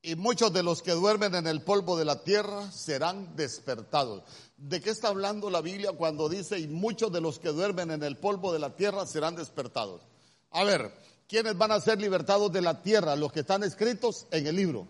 [0.06, 4.22] Y muchos de los que duermen en el polvo de la tierra serán despertados.
[4.56, 8.04] ¿De qué está hablando la Biblia cuando dice y muchos de los que duermen en
[8.04, 10.02] el polvo de la tierra serán despertados?
[10.52, 10.92] A ver,
[11.26, 13.16] ¿quiénes van a ser libertados de la tierra?
[13.16, 14.86] Los que están escritos en el libro.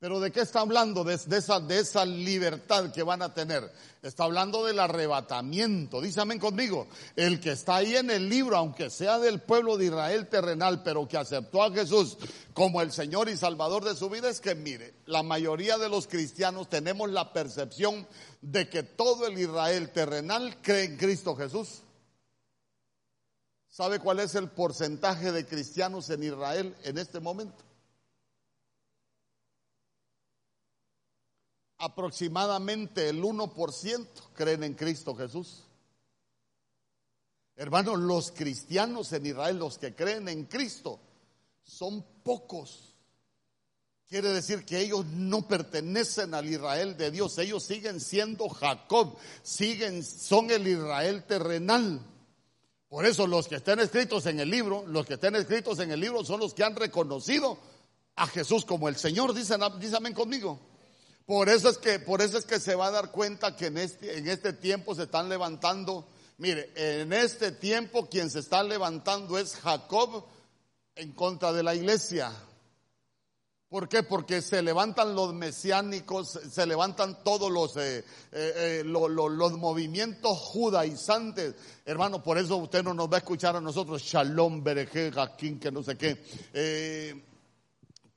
[0.00, 1.02] Pero ¿de qué está hablando?
[1.02, 3.68] De, esa, esa libertad que van a tener.
[4.00, 6.00] Está hablando del arrebatamiento.
[6.00, 6.86] Dísame conmigo.
[7.16, 11.08] El que está ahí en el libro, aunque sea del pueblo de Israel terrenal, pero
[11.08, 12.16] que aceptó a Jesús
[12.54, 16.06] como el Señor y Salvador de su vida, es que mire, la mayoría de los
[16.06, 18.06] cristianos tenemos la percepción
[18.40, 21.82] de que todo el Israel terrenal cree en Cristo Jesús.
[23.68, 27.67] ¿Sabe cuál es el porcentaje de cristianos en Israel en este momento?
[31.78, 35.64] Aproximadamente el 1% creen en Cristo Jesús.
[37.56, 41.00] Hermanos, los cristianos en Israel, los que creen en Cristo,
[41.64, 42.94] son pocos.
[44.08, 50.02] Quiere decir que ellos no pertenecen al Israel de Dios, ellos siguen siendo Jacob, siguen,
[50.02, 52.00] son el Israel terrenal.
[52.88, 56.00] Por eso los que estén escritos en el libro, los que estén escritos en el
[56.00, 57.58] libro son los que han reconocido
[58.14, 60.58] a Jesús como el Señor, dicen, díganme conmigo.
[61.28, 63.76] Por eso es que, por eso es que se va a dar cuenta que en
[63.76, 66.08] este, en este tiempo se están levantando.
[66.38, 70.24] Mire, en este tiempo quien se está levantando es Jacob
[70.94, 72.32] en contra de la iglesia.
[73.68, 74.02] ¿Por qué?
[74.04, 77.98] Porque se levantan los mesiánicos, se levantan todos los, eh,
[78.32, 81.56] eh, eh, los movimientos judaizantes.
[81.84, 85.70] Hermano, por eso usted no nos va a escuchar a nosotros, Shalom, Bereje, Jaquín, que
[85.70, 87.22] no sé qué.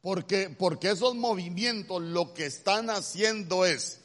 [0.01, 4.01] Porque, porque esos movimientos lo que están haciendo es,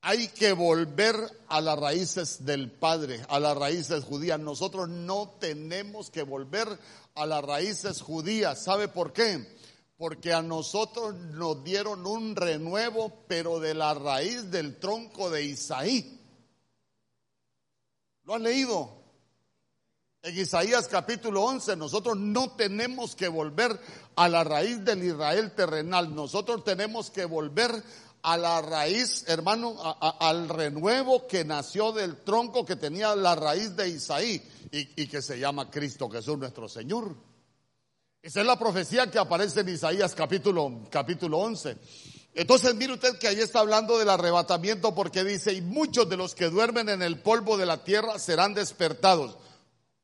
[0.00, 1.14] hay que volver
[1.46, 4.40] a las raíces del Padre, a las raíces judías.
[4.40, 6.66] Nosotros no tenemos que volver
[7.14, 8.64] a las raíces judías.
[8.64, 9.56] ¿Sabe por qué?
[9.96, 16.20] Porque a nosotros nos dieron un renuevo, pero de la raíz del tronco de Isaí.
[18.24, 19.02] ¿Lo han leído?
[20.24, 23.78] En Isaías capítulo 11, nosotros no tenemos que volver
[24.16, 27.82] a la raíz del Israel terrenal, nosotros tenemos que volver
[28.22, 33.88] a la raíz, hermano, al renuevo que nació del tronco que tenía la raíz de
[33.88, 37.14] Isaí y, que se llama Cristo Jesús nuestro Señor.
[38.22, 41.76] Esa es la profecía que aparece en Isaías capítulo, capítulo 11.
[42.34, 46.36] Entonces mire usted que ahí está hablando del arrebatamiento porque dice, y muchos de los
[46.36, 49.36] que duermen en el polvo de la tierra serán despertados,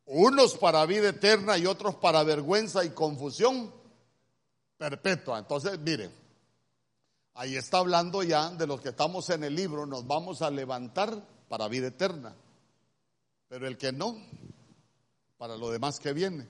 [0.05, 3.78] unos para vida eterna y otros para vergüenza y confusión
[4.79, 5.41] perpetua.
[5.41, 6.11] Entonces mire,
[7.35, 11.23] ahí está hablando ya de los que estamos en el libro, nos vamos a levantar
[11.49, 12.35] para vida eterna,
[13.49, 14.17] pero el que no,
[15.37, 16.49] para lo demás que viene.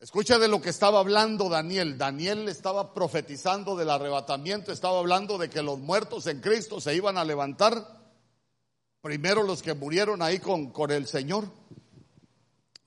[0.00, 1.98] Escucha de lo que estaba hablando Daniel.
[1.98, 7.18] Daniel estaba profetizando del arrebatamiento, estaba hablando de que los muertos en Cristo se iban
[7.18, 7.98] a levantar.
[9.00, 11.50] Primero los que murieron ahí con, con el Señor.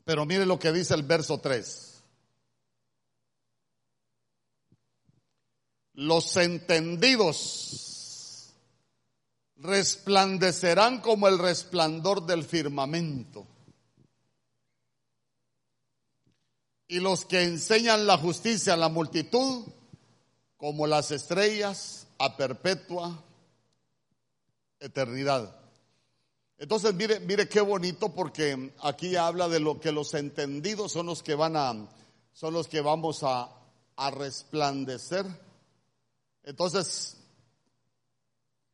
[0.06, 1.91] Pero mire lo que dice el verso 3.
[5.94, 7.82] Los entendidos
[9.58, 13.46] resplandecerán como el resplandor del firmamento
[16.92, 19.66] y los que enseñan la justicia a la multitud
[20.58, 23.24] como las estrellas a perpetua
[24.78, 25.56] eternidad.
[26.58, 31.24] Entonces, mire, mire qué bonito porque aquí habla de lo que los entendidos son los
[31.24, 31.88] que van a,
[32.34, 33.50] son los que vamos a,
[33.96, 35.26] a resplandecer.
[36.44, 37.18] Entonces,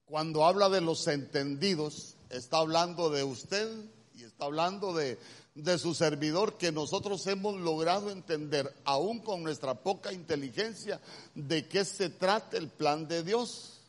[0.06, 3.69] cuando habla de los entendidos, está hablando de usted
[4.13, 5.19] y está hablando de,
[5.53, 11.01] de su servidor que nosotros hemos logrado entender, aún con nuestra poca inteligencia,
[11.36, 13.82] de qué se trata el plan de Dios.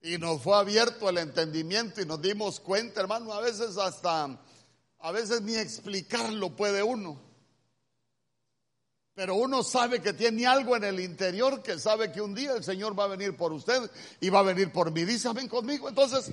[0.00, 4.40] Y nos fue abierto el entendimiento y nos dimos cuenta, hermano, a veces hasta,
[4.98, 7.31] a veces ni explicarlo puede uno.
[9.14, 12.64] Pero uno sabe que tiene algo en el interior que sabe que un día el
[12.64, 15.04] Señor va a venir por usted y va a venir por mí.
[15.04, 15.88] Dice, ven conmigo.
[15.88, 16.32] Entonces,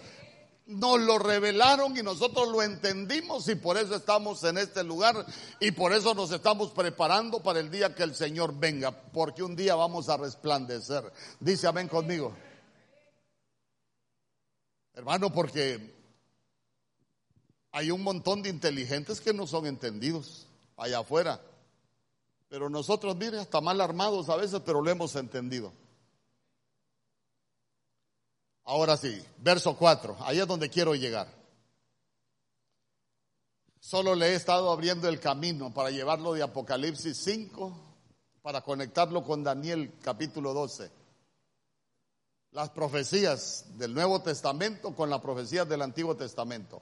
[0.70, 5.26] nos lo revelaron y nosotros lo entendimos y por eso estamos en este lugar
[5.60, 9.56] y por eso nos estamos preparando para el día que el Señor venga, porque un
[9.56, 11.12] día vamos a resplandecer.
[11.40, 12.36] Dice amén conmigo.
[14.94, 15.96] Hermano, porque
[17.72, 20.46] hay un montón de inteligentes que no son entendidos
[20.78, 21.42] allá afuera.
[22.50, 25.72] Pero nosotros, mire, hasta mal armados a veces, pero lo hemos entendido.
[28.66, 31.28] Ahora sí, verso 4, ahí es donde quiero llegar.
[33.80, 37.72] Solo le he estado abriendo el camino para llevarlo de Apocalipsis 5,
[38.42, 40.92] para conectarlo con Daniel capítulo 12.
[42.52, 46.82] Las profecías del Nuevo Testamento con las profecías del Antiguo Testamento.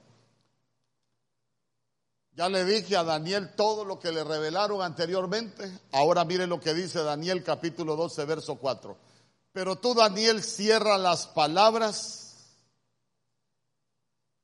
[2.38, 5.80] Ya le dije a Daniel todo lo que le revelaron anteriormente.
[5.91, 8.95] Ahora mire lo que dice Daniel capítulo 12, verso 4.
[9.52, 12.54] Pero tú, Daniel, cierra las palabras.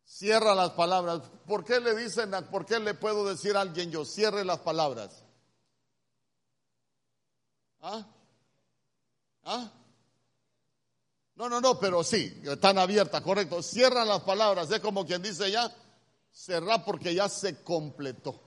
[0.05, 1.21] Cierra las palabras.
[1.45, 5.23] ¿Por qué le dicen, por qué le puedo decir a alguien yo, cierre las palabras?
[7.79, 8.07] ¿Ah?
[9.43, 9.71] ¿Ah?
[11.35, 13.61] No, no, no, pero sí, están abiertas, correcto.
[13.61, 15.71] Cierra las palabras, es como quien dice ya,
[16.33, 18.41] cerrar porque ya se completó.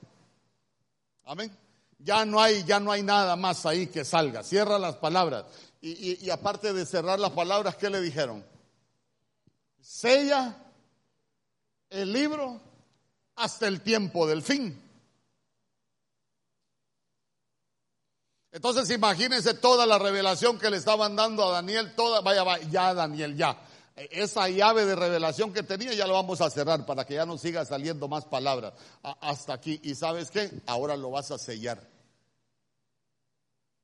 [1.24, 1.56] Amén.
[1.98, 4.42] Ya no hay, ya no hay nada más ahí que salga.
[4.42, 5.46] Cierra las palabras.
[5.80, 8.44] Y, aparte de cerrar las palabras, ¿qué le dijeron?
[9.80, 10.56] Sella
[11.88, 12.60] el libro
[13.36, 14.82] hasta el tiempo del fin.
[18.50, 22.94] Entonces imagínense toda la revelación que le estaban dando a Daniel, toda, vaya, vaya, ya
[22.94, 23.56] Daniel, ya.
[23.96, 27.38] Esa llave de revelación que tenía ya lo vamos a cerrar para que ya no
[27.38, 29.80] siga saliendo más palabras hasta aquí.
[29.82, 30.50] ¿Y sabes qué?
[30.66, 31.82] Ahora lo vas a sellar.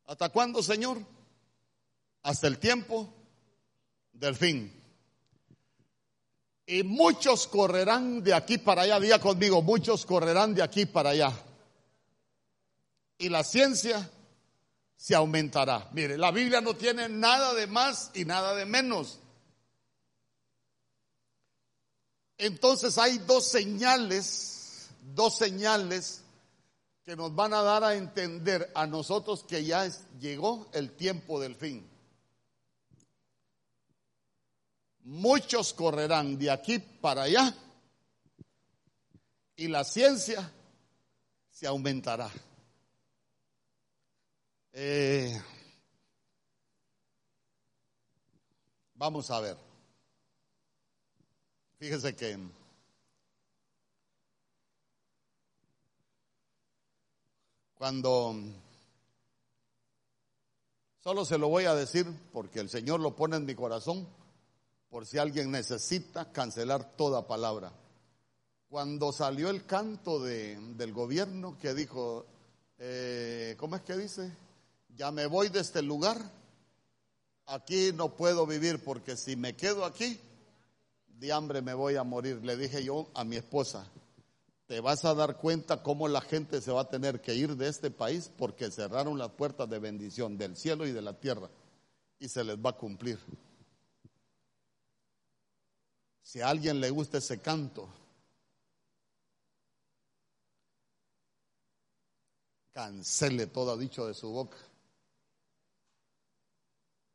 [0.06, 0.98] ¿Hasta cuándo, Señor?
[2.22, 3.12] hasta el tiempo
[4.12, 4.80] del fin.
[6.66, 11.32] Y muchos correrán de aquí para allá, día conmigo, muchos correrán de aquí para allá.
[13.18, 14.10] Y la ciencia
[14.96, 15.88] se aumentará.
[15.92, 19.18] Mire, la Biblia no tiene nada de más y nada de menos.
[22.44, 26.22] Entonces hay dos señales, dos señales
[27.04, 29.88] que nos van a dar a entender a nosotros que ya
[30.20, 31.88] llegó el tiempo del fin.
[35.04, 37.54] muchos correrán de aquí para allá
[39.56, 40.50] y la ciencia
[41.50, 42.30] se aumentará.
[44.72, 45.40] Eh,
[48.94, 49.71] vamos a ver.
[51.82, 52.38] Fíjese que
[57.74, 58.36] cuando
[61.00, 64.06] solo se lo voy a decir porque el Señor lo pone en mi corazón
[64.90, 67.72] por si alguien necesita cancelar toda palabra.
[68.68, 72.26] Cuando salió el canto de, del gobierno que dijo,
[72.78, 74.30] eh, ¿cómo es que dice?
[74.90, 76.30] Ya me voy de este lugar,
[77.46, 80.20] aquí no puedo vivir porque si me quedo aquí,
[81.22, 82.44] de hambre me voy a morir.
[82.44, 83.86] Le dije yo a mi esposa,
[84.66, 87.68] te vas a dar cuenta cómo la gente se va a tener que ir de
[87.68, 91.48] este país porque cerraron las puertas de bendición del cielo y de la tierra
[92.18, 93.20] y se les va a cumplir.
[96.22, 97.88] Si a alguien le gusta ese canto,
[102.72, 104.56] cancele todo dicho de su boca.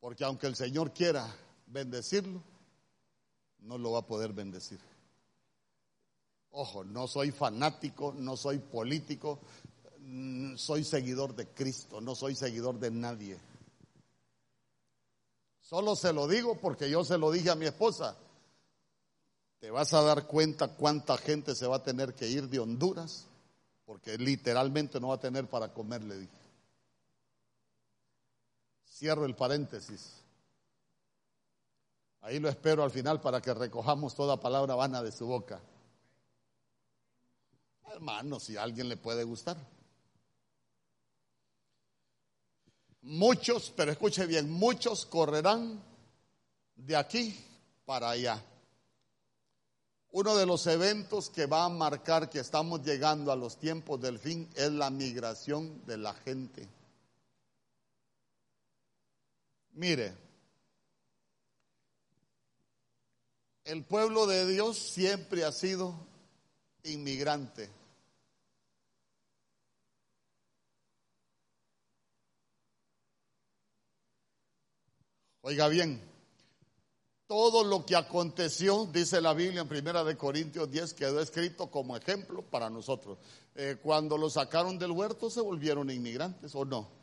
[0.00, 1.30] Porque aunque el Señor quiera
[1.66, 2.42] bendecirlo,
[3.60, 4.80] no lo va a poder bendecir.
[6.50, 9.40] Ojo, no soy fanático, no soy político,
[10.00, 13.38] mm, soy seguidor de Cristo, no soy seguidor de nadie.
[15.60, 18.16] Solo se lo digo porque yo se lo dije a mi esposa.
[19.60, 23.26] Te vas a dar cuenta cuánta gente se va a tener que ir de Honduras,
[23.84, 26.38] porque literalmente no va a tener para comer, le dije.
[28.88, 30.17] Cierro el paréntesis.
[32.28, 35.62] Ahí lo espero al final para que recojamos toda palabra vana de su boca.
[37.90, 39.56] Hermano, si a alguien le puede gustar.
[43.00, 45.82] Muchos, pero escuche bien, muchos correrán
[46.76, 47.34] de aquí
[47.86, 48.44] para allá.
[50.10, 54.18] Uno de los eventos que va a marcar que estamos llegando a los tiempos del
[54.18, 56.68] fin es la migración de la gente.
[59.72, 60.27] Mire,
[63.68, 65.94] el pueblo de Dios siempre ha sido
[66.84, 67.68] inmigrante.
[75.42, 76.02] Oiga bien,
[77.26, 81.94] todo lo que aconteció, dice la Biblia en Primera de Corintios 10, quedó escrito como
[81.94, 83.18] ejemplo para nosotros.
[83.54, 86.97] Eh, cuando lo sacaron del huerto se volvieron inmigrantes o no.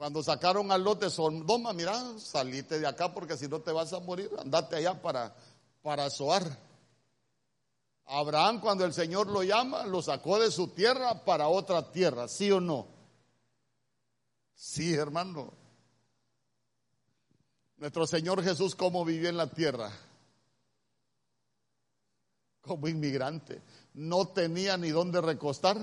[0.00, 3.92] Cuando sacaron a Lot de Sodoma, mira, salite de acá porque si no te vas
[3.92, 5.36] a morir, andate allá para,
[5.82, 6.42] para Zoar.
[8.06, 12.50] Abraham, cuando el Señor lo llama, lo sacó de su tierra para otra tierra, ¿sí
[12.50, 12.86] o no?
[14.54, 15.52] Sí, hermano.
[17.76, 19.92] Nuestro Señor Jesús, ¿cómo vivió en la tierra?
[22.62, 23.60] Como inmigrante.
[23.92, 25.76] No tenía ni dónde recostar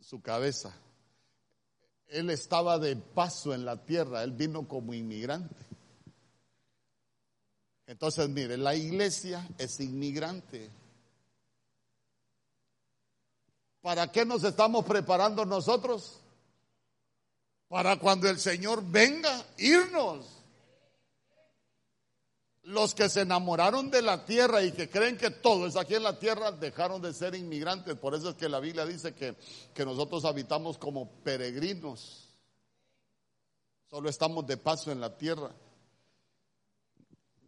[0.00, 0.72] su cabeza.
[2.08, 5.66] Él estaba de paso en la tierra, él vino como inmigrante.
[7.86, 10.70] Entonces, mire, la iglesia es inmigrante.
[13.80, 16.20] ¿Para qué nos estamos preparando nosotros?
[17.68, 20.35] Para cuando el Señor venga, irnos.
[22.66, 26.02] Los que se enamoraron de la tierra y que creen que todo es aquí en
[26.02, 27.96] la tierra dejaron de ser inmigrantes.
[27.96, 29.36] Por eso es que la Biblia dice que,
[29.72, 32.28] que nosotros habitamos como peregrinos.
[33.88, 35.54] Solo estamos de paso en la tierra.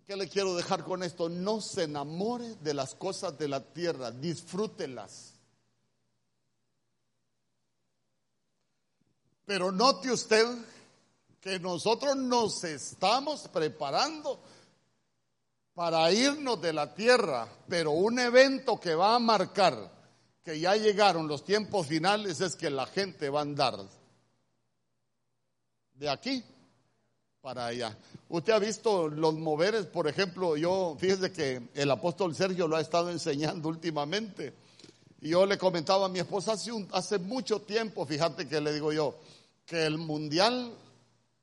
[0.06, 1.28] ¿Qué le quiero dejar con esto?
[1.28, 5.34] No se enamore de las cosas de la tierra, disfrútelas.
[9.44, 10.46] Pero note usted
[11.40, 14.40] que nosotros nos estamos preparando
[15.78, 19.88] para irnos de la tierra, pero un evento que va a marcar
[20.42, 23.78] que ya llegaron los tiempos finales es que la gente va a andar
[25.94, 26.42] de aquí
[27.40, 27.96] para allá.
[28.28, 32.80] Usted ha visto los moveres, por ejemplo, yo, fíjese que el apóstol Sergio lo ha
[32.80, 34.54] estado enseñando últimamente.
[35.20, 38.92] Y yo le comentaba a mi esposa hace, hace mucho tiempo, fíjate que le digo
[38.92, 39.14] yo,
[39.64, 40.72] que el mundial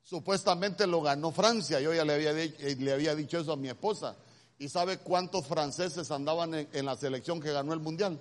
[0.03, 1.79] supuestamente lo ganó Francia.
[1.79, 4.17] Yo ya le había, le había dicho eso a mi esposa.
[4.57, 8.19] ¿Y sabe cuántos franceses andaban en, la selección que ganó el mundial?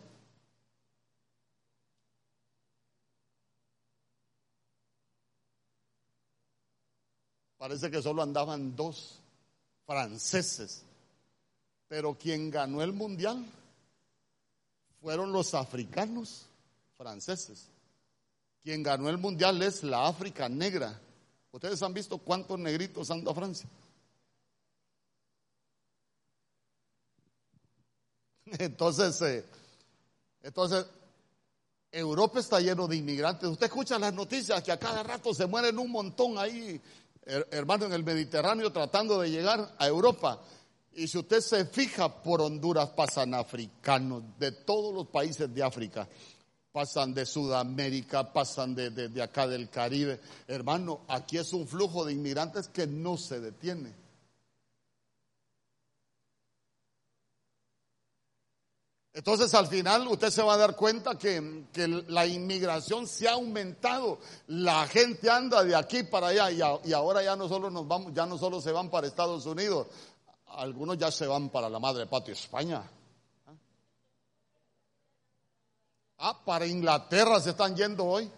[7.56, 9.20] Parece que solo andaban dos
[9.86, 10.82] franceses.
[11.86, 13.46] Pero quien ganó el mundial
[15.00, 16.46] fueron los africanos
[16.96, 17.68] franceses.
[18.64, 21.00] Quien ganó el mundial es la África negra.
[21.52, 23.68] ¿Ustedes han visto cuántos negritos han a Francia?
[28.58, 29.44] Entonces, eh,
[30.42, 30.84] entonces,
[31.90, 33.48] Europa está lleno de inmigrantes.
[33.48, 36.80] Usted escucha las noticias que a cada rato se mueren un montón ahí,
[37.50, 40.42] hermano, en el Mediterráneo tratando de llegar a Europa.
[40.96, 46.06] Y si usted se fija por Honduras, pasan africanos de todos los países de África,
[46.70, 50.20] pasan de Sudamérica, pasan de, de, acá del Caribe.
[50.46, 54.03] Hermano, aquí es un flujo de inmigrantes que no se detiene.
[59.14, 63.34] Entonces al final usted se va a dar cuenta que, que, la inmigración se ha
[63.34, 64.18] aumentado.
[64.48, 68.26] La gente anda de aquí para allá y, ahora ya no solo nos vamos, ya
[68.26, 69.86] no solo se van para Estados Unidos,
[70.48, 72.82] algunos ya se van para la madre patio España.
[76.18, 78.28] Ah, para Inglaterra se están yendo hoy,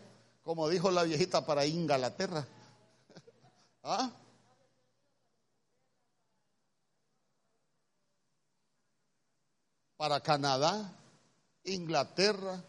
[0.43, 2.47] como dijo la viejita, para Inglaterra.
[3.83, 4.11] ¿Ah?
[9.97, 10.93] Para Canadá,
[11.65, 12.63] Inglaterra,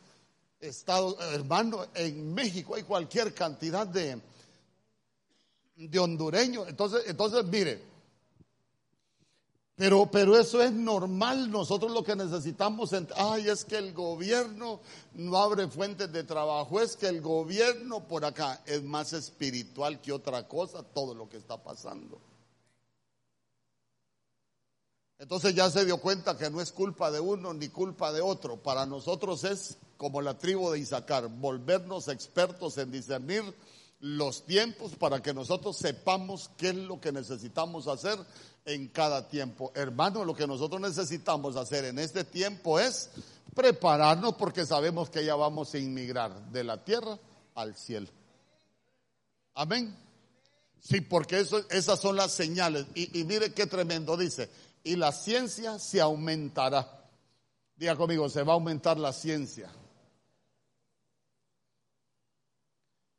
[0.60, 4.20] Estados, hermano, en México hay cualquier cantidad de,
[5.76, 6.68] de hondureños.
[6.68, 7.82] Entonces, entonces, mire,
[9.78, 11.52] pero, pero eso es normal.
[11.52, 14.80] Nosotros lo que necesitamos, ay, es que el gobierno
[15.14, 20.12] no abre fuentes de trabajo, es que el gobierno por acá es más espiritual que
[20.12, 22.20] otra cosa, todo lo que está pasando.
[25.20, 28.58] Entonces ya se dio cuenta que no es culpa de uno ni culpa de otro.
[28.58, 33.44] Para nosotros es como la tribu de Isaacar, volvernos expertos en discernir
[34.00, 38.20] los tiempos para que nosotros sepamos qué es lo que necesitamos hacer
[38.66, 39.72] en cada tiempo.
[39.74, 43.10] Hermano, lo que nosotros necesitamos hacer en este tiempo es
[43.56, 47.18] prepararnos porque sabemos que ya vamos a inmigrar de la tierra
[47.56, 48.08] al cielo.
[49.56, 49.98] Amén.
[50.80, 52.86] Sí, porque eso, esas son las señales.
[52.94, 54.48] Y, y mire qué tremendo dice.
[54.88, 56.88] Y la ciencia se aumentará.
[57.76, 59.70] Diga conmigo, se va a aumentar la ciencia.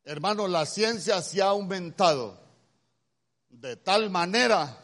[0.03, 2.39] Hermano, la ciencia se ha aumentado
[3.49, 4.75] de tal manera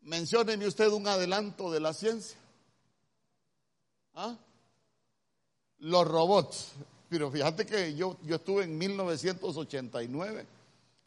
[0.00, 2.38] Mencióneme usted un adelanto de la ciencia.
[4.14, 4.36] ¿Ah?
[5.80, 6.72] Los robots.
[7.10, 10.61] Pero fíjate que yo, yo estuve en 1989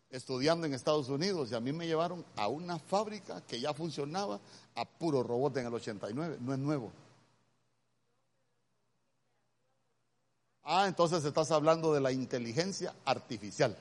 [0.09, 4.39] estudiando en Estados Unidos y a mí me llevaron a una fábrica que ya funcionaba
[4.75, 6.37] a puro robot en el 89.
[6.41, 6.91] No es nuevo.
[10.63, 13.77] Ah, entonces estás hablando de la inteligencia artificial.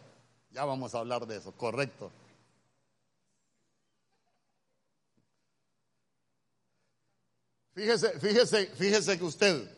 [0.50, 2.10] Ya vamos a hablar de eso, correcto.
[7.74, 9.68] Fíjese, fíjese, fíjese que usted,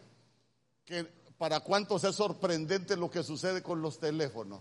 [0.84, 1.04] que
[1.38, 4.60] para cuántos es sorprendente lo que sucede con los teléfonos.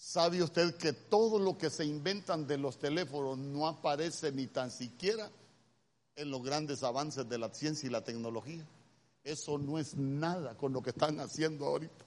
[0.00, 4.70] ¿Sabe usted que todo lo que se inventan de los teléfonos no aparece ni tan
[4.70, 5.30] siquiera
[6.16, 8.66] en los grandes avances de la ciencia y la tecnología?
[9.22, 12.06] Eso no es nada con lo que están haciendo ahorita.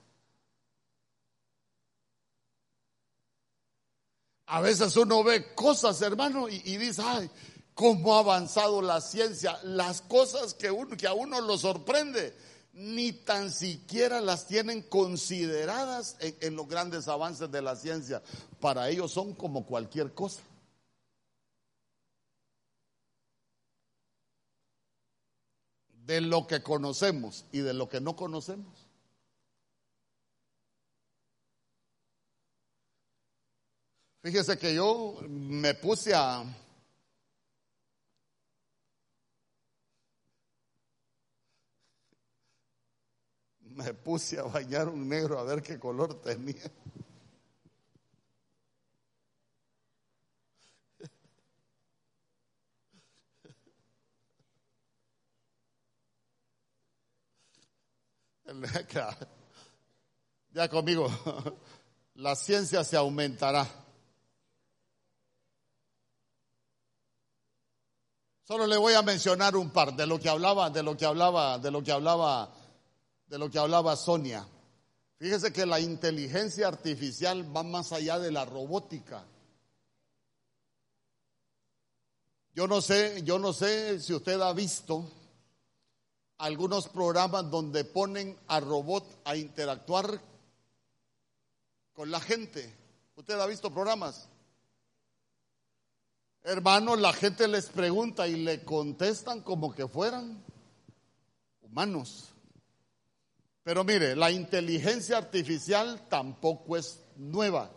[4.46, 7.30] A veces uno ve cosas, hermano, y, y dice, ay,
[7.76, 12.36] cómo ha avanzado la ciencia, las cosas que, uno, que a uno lo sorprende,
[12.74, 18.20] ni tan siquiera las tienen consideradas en, los grandes avances de la ciencia.
[18.60, 20.42] Para ellos son como cualquier cosa.
[26.04, 28.86] De lo que conocemos y de lo que no conocemos.
[34.20, 36.44] Fíjese que yo me puse a,
[43.74, 46.70] me puse a bañar un negro a ver qué color tenía.
[60.52, 61.08] Ya conmigo,
[62.14, 63.66] la ciencia se aumentará.
[68.44, 71.58] Solo le voy a mencionar un par de lo que hablaba, de lo que hablaba,
[71.58, 72.54] de lo que hablaba
[73.26, 74.46] de lo que hablaba Sonia.
[75.18, 79.24] Fíjese que la inteligencia artificial va más allá de la robótica.
[82.52, 85.10] Yo no sé, yo no sé si usted ha visto
[86.38, 90.20] algunos programas donde ponen a robot a interactuar
[91.92, 92.72] con la gente.
[93.16, 94.28] ¿Usted ha visto programas?
[96.42, 100.44] Hermano, la gente les pregunta y le contestan como que fueran
[101.62, 102.33] humanos.
[103.64, 107.70] Pero mire, la inteligencia artificial tampoco es nueva.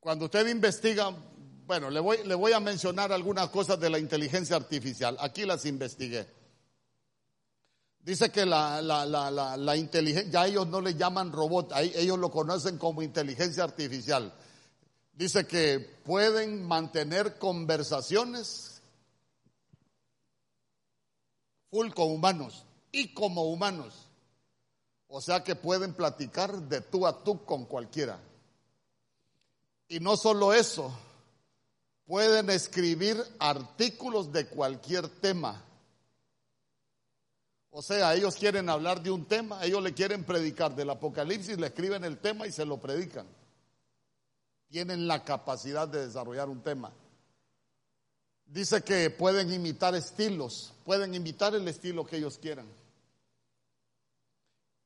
[0.00, 1.14] Cuando usted investiga,
[1.64, 5.16] bueno, le voy, a mencionar algunas cosas de la inteligencia artificial.
[5.20, 6.26] Aquí las investigué.
[8.00, 13.02] Dice que la, la inteligencia, ya ellos no le llaman robot, ellos lo conocen como
[13.02, 14.34] inteligencia artificial.
[15.12, 18.82] Dice que pueden mantener conversaciones
[21.70, 24.08] full con humanos y como humanos.
[25.08, 28.18] O sea que pueden platicar de tú a tú con cualquiera.
[29.88, 30.92] Y no solo eso,
[32.06, 35.62] pueden escribir artículos de cualquier tema.
[37.70, 41.66] O sea, ellos quieren hablar de un tema, ellos le quieren predicar del Apocalipsis, le
[41.66, 43.26] escriben el tema y se lo predican
[44.74, 46.92] tienen la capacidad de desarrollar un tema.
[48.44, 52.66] Dice que pueden imitar estilos, pueden imitar el estilo que ellos quieran.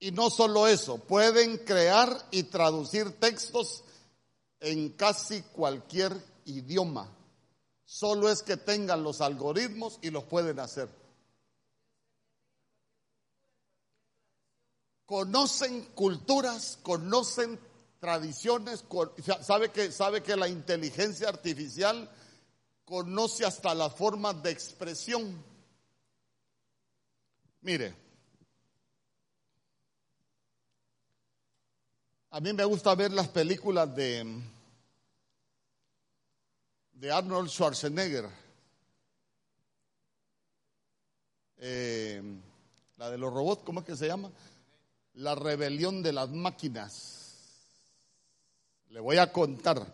[0.00, 3.82] Y no solo eso, pueden crear y traducir textos
[4.60, 6.12] en casi cualquier
[6.44, 7.08] idioma.
[7.84, 10.88] Solo es que tengan los algoritmos y los pueden hacer.
[15.04, 17.58] Conocen culturas, conocen
[17.98, 18.84] tradiciones,
[19.40, 22.08] sabe que, sabe que la inteligencia artificial
[22.84, 25.42] conoce hasta las formas de expresión.
[27.62, 28.07] Mire,
[32.30, 34.42] a mí me gusta ver las películas de,
[36.92, 38.28] de Arnold Schwarzenegger.
[41.56, 42.22] Eh,
[42.96, 44.30] la de los robots, ¿cómo es que se llama?
[45.14, 47.18] La rebelión de las máquinas.
[48.90, 49.86] Le voy a contar.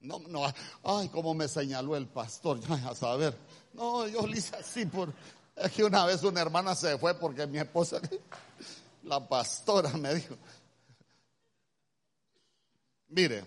[0.00, 0.44] No, no,
[0.84, 3.36] ay, cómo me señaló el pastor, ya a saber.
[3.72, 5.12] No, yo le hice así por,
[5.56, 8.00] es que una vez una hermana se fue porque mi esposa,
[9.02, 10.36] la pastora me dijo,
[13.14, 13.44] mire,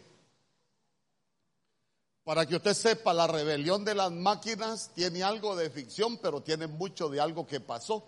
[2.23, 6.67] para que usted sepa, la rebelión de las máquinas tiene algo de ficción, pero tiene
[6.67, 8.03] mucho de algo que pasó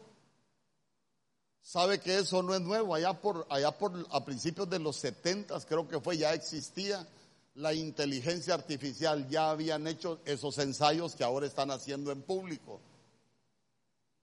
[1.70, 2.96] sabe que eso no es nuevo.
[2.96, 7.06] Allá por, allá por a principios de los 70 creo que fue, ya existía
[7.56, 12.80] la inteligencia artificial, ya habían hecho esos ensayos que ahora están haciendo en público.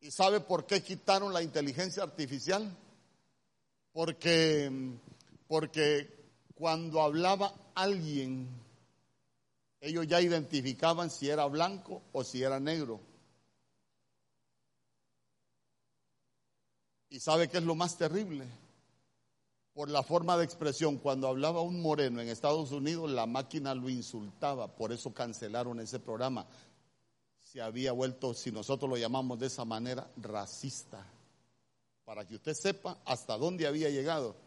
[0.00, 2.76] ¿Y sabe por qué quitaron la inteligencia artificial?
[3.92, 4.70] Porque,
[5.46, 6.15] porque
[6.56, 8.48] cuando hablaba alguien,
[9.78, 12.98] ellos ya identificaban si era blanco o si era negro.
[17.10, 18.46] ¿Y sabe qué es lo más terrible?
[19.74, 23.90] Por la forma de expresión, cuando hablaba un moreno en Estados Unidos, la máquina lo
[23.90, 26.46] insultaba, por eso cancelaron ese programa.
[27.42, 31.06] Se había vuelto, si nosotros lo llamamos de esa manera, racista.
[32.06, 34.45] Para que usted sepa hasta dónde había llegado.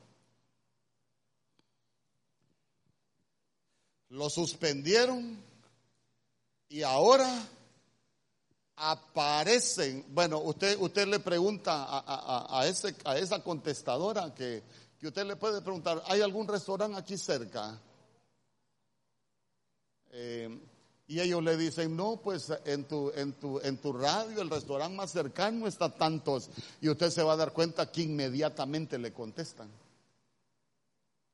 [4.09, 5.37] Lo suspendieron
[6.67, 7.47] y ahora
[8.75, 14.63] aparecen, bueno, usted, usted le pregunta a, ese, a esa contestadora que,
[14.97, 17.79] que usted le puede preguntar, ¿hay algún restaurante aquí cerca?
[20.11, 20.59] Eh,
[21.07, 24.95] y ellos le dicen, no, pues en tu, en, tu, en tu radio el restaurante
[24.95, 26.51] más cercano está tantos.
[26.81, 29.69] Y usted se va a dar cuenta que inmediatamente le contestan.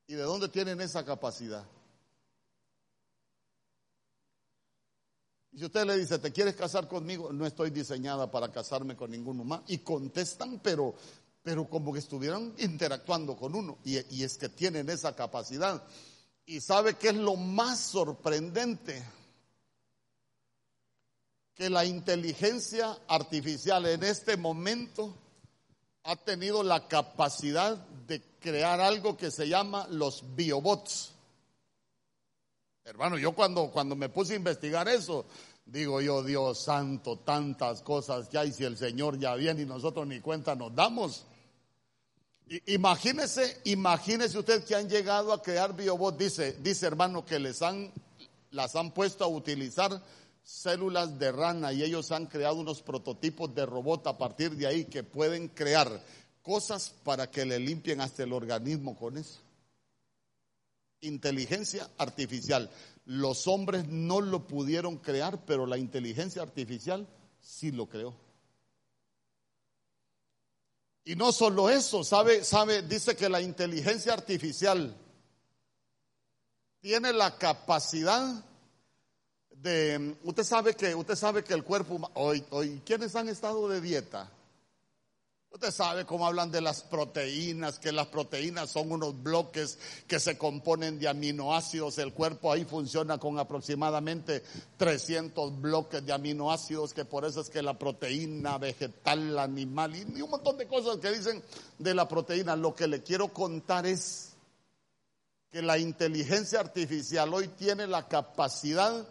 [0.07, 1.65] ¿Y de dónde tienen esa capacidad?
[5.55, 7.31] Y si usted le dice, ¿te quieres casar conmigo?
[7.31, 9.63] No estoy diseñada para casarme con ningún humano.
[9.67, 10.93] Y contestan, pero,
[11.41, 13.77] pero como que estuvieran interactuando con uno.
[13.85, 15.81] Y, y es que tienen esa capacidad.
[16.45, 19.01] Y sabe que es lo más sorprendente
[21.53, 25.15] que la inteligencia artificial en este momento
[26.03, 31.14] ha tenido la capacidad de crear algo que se llama los biobots.
[32.85, 35.25] Hermano, yo cuando, cuando me puse a investigar eso,
[35.65, 40.05] digo yo, Dios santo, tantas cosas que hay si el Señor ya viene y nosotros
[40.05, 41.25] ni cuenta nos damos.
[42.67, 47.91] Imagínese, imagínese usted que han llegado a crear biobots, dice, dice hermano que les han,
[48.51, 49.99] las han puesto a utilizar
[50.43, 54.85] células de rana y ellos han creado unos prototipos de robot a partir de ahí
[54.85, 55.89] que pueden crear
[56.43, 59.39] cosas para que le limpien hasta el organismo con eso
[61.05, 62.69] inteligencia artificial.
[63.05, 67.07] Los hombres no lo pudieron crear, pero la inteligencia artificial
[67.39, 68.15] sí lo creó.
[71.03, 74.95] Y no solo eso, sabe, sabe, dice que la inteligencia artificial
[76.81, 78.43] tiene la capacidad
[79.51, 83.81] de, usted sabe que, usted sabe que el cuerpo, hoy, hoy, ¿quiénes han estado de
[83.81, 84.31] dieta?
[85.55, 90.37] Usted sabe cómo hablan de las proteínas, que las proteínas son unos bloques que se
[90.37, 91.97] componen de aminoácidos.
[91.97, 94.43] El cuerpo ahí funciona con aproximadamente
[94.75, 100.29] 300 bloques de aminoácidos, que por eso es que la proteína vegetal, animal y un
[100.29, 101.41] montón de cosas que dicen
[101.79, 102.57] de la proteína.
[102.57, 104.33] Lo que le quiero contar es
[105.53, 109.07] que la inteligencia artificial hoy tiene la capacidad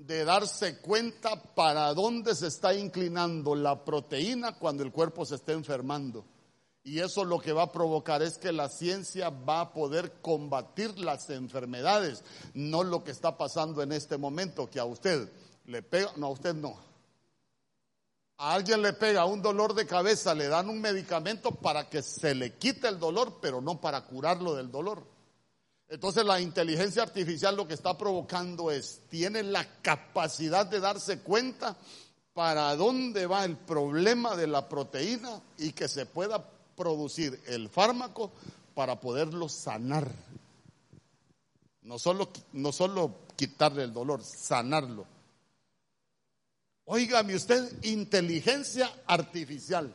[0.00, 5.52] de darse cuenta para dónde se está inclinando la proteína cuando el cuerpo se está
[5.52, 6.24] enfermando.
[6.82, 10.98] Y eso lo que va a provocar es que la ciencia va a poder combatir
[10.98, 12.24] las enfermedades,
[12.54, 15.30] no lo que está pasando en este momento, que a usted
[15.66, 16.78] le pega, no, a usted no.
[18.38, 22.34] A alguien le pega un dolor de cabeza, le dan un medicamento para que se
[22.34, 25.04] le quite el dolor, pero no para curarlo del dolor.
[25.90, 31.76] Entonces la inteligencia artificial lo que está provocando es, tiene la capacidad de darse cuenta
[32.32, 38.30] para dónde va el problema de la proteína y que se pueda producir el fármaco
[38.72, 40.08] para poderlo sanar.
[41.82, 45.06] No solo, no solo quitarle el dolor, sanarlo.
[46.84, 49.92] Óigame usted, inteligencia artificial.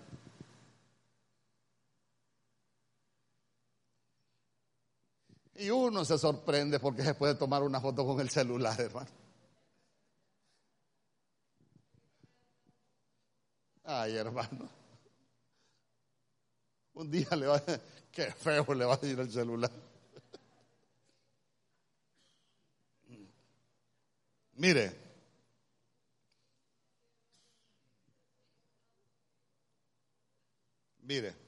[5.56, 9.10] Y uno se sorprende porque se puede tomar una foto con el celular, hermano.
[13.84, 14.70] Ay, hermano.
[16.93, 17.64] Un día le va a
[18.12, 19.72] qué feo le va a ir el celular.
[24.56, 24.95] Mire.
[31.03, 31.45] Mire.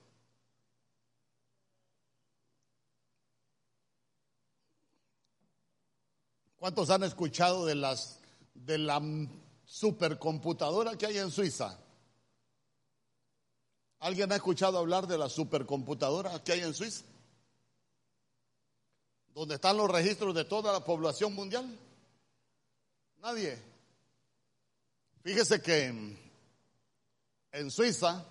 [6.57, 8.19] ¿Cuántos han escuchado de las
[8.53, 9.01] de la
[9.63, 11.77] supercomputadora que hay en Suiza?
[13.99, 17.05] ¿Alguien ha escuchado hablar de la supercomputadora que hay en Suiza?
[19.33, 21.77] ¿Dónde están los registros de toda la población mundial?
[23.17, 23.61] Nadie.
[25.21, 26.17] Fíjese que
[27.51, 28.25] en Suiza,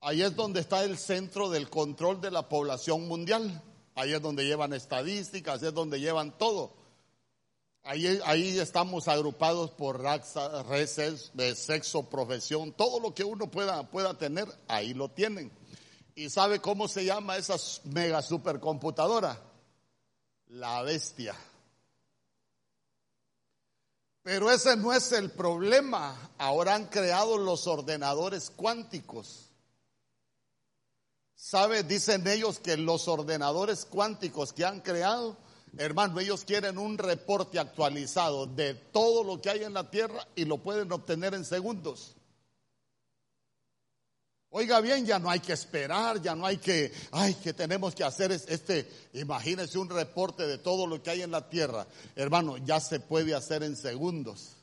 [0.00, 3.62] ahí es donde está el centro del control de la población mundial.
[3.94, 6.74] Ahí es donde llevan estadísticas, es donde llevan todo.
[7.84, 14.46] Ahí, estamos agrupados por razas, de sexo, profesión, todo lo que uno pueda, pueda tener,
[14.68, 15.50] ahí lo tienen.
[16.14, 19.36] ¿Y sabe cómo se llama esa mega supercomputadora?
[20.46, 21.34] La bestia.
[24.22, 26.30] Pero ese no es el problema.
[26.38, 29.51] Ahora han creado los ordenadores cuánticos.
[31.42, 31.82] ¿Sabe?
[31.82, 35.36] Dicen ellos que los ordenadores cuánticos que han creado,
[35.76, 40.44] hermano, ellos quieren un reporte actualizado de todo lo que hay en la Tierra y
[40.44, 42.14] lo pueden obtener en segundos.
[44.50, 48.04] Oiga bien, ya no hay que esperar, ya no hay que, ay, que tenemos que
[48.04, 51.88] hacer este, imagínese un reporte de todo lo que hay en la tierra.
[52.14, 54.61] Hermano, ya se puede hacer en segundos.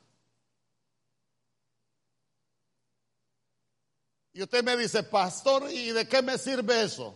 [4.34, 7.16] Y usted me dice, pastor, ¿y de qué me sirve eso?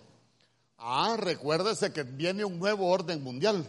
[0.77, 3.65] Ah, recuérdese que viene un nuevo orden mundial.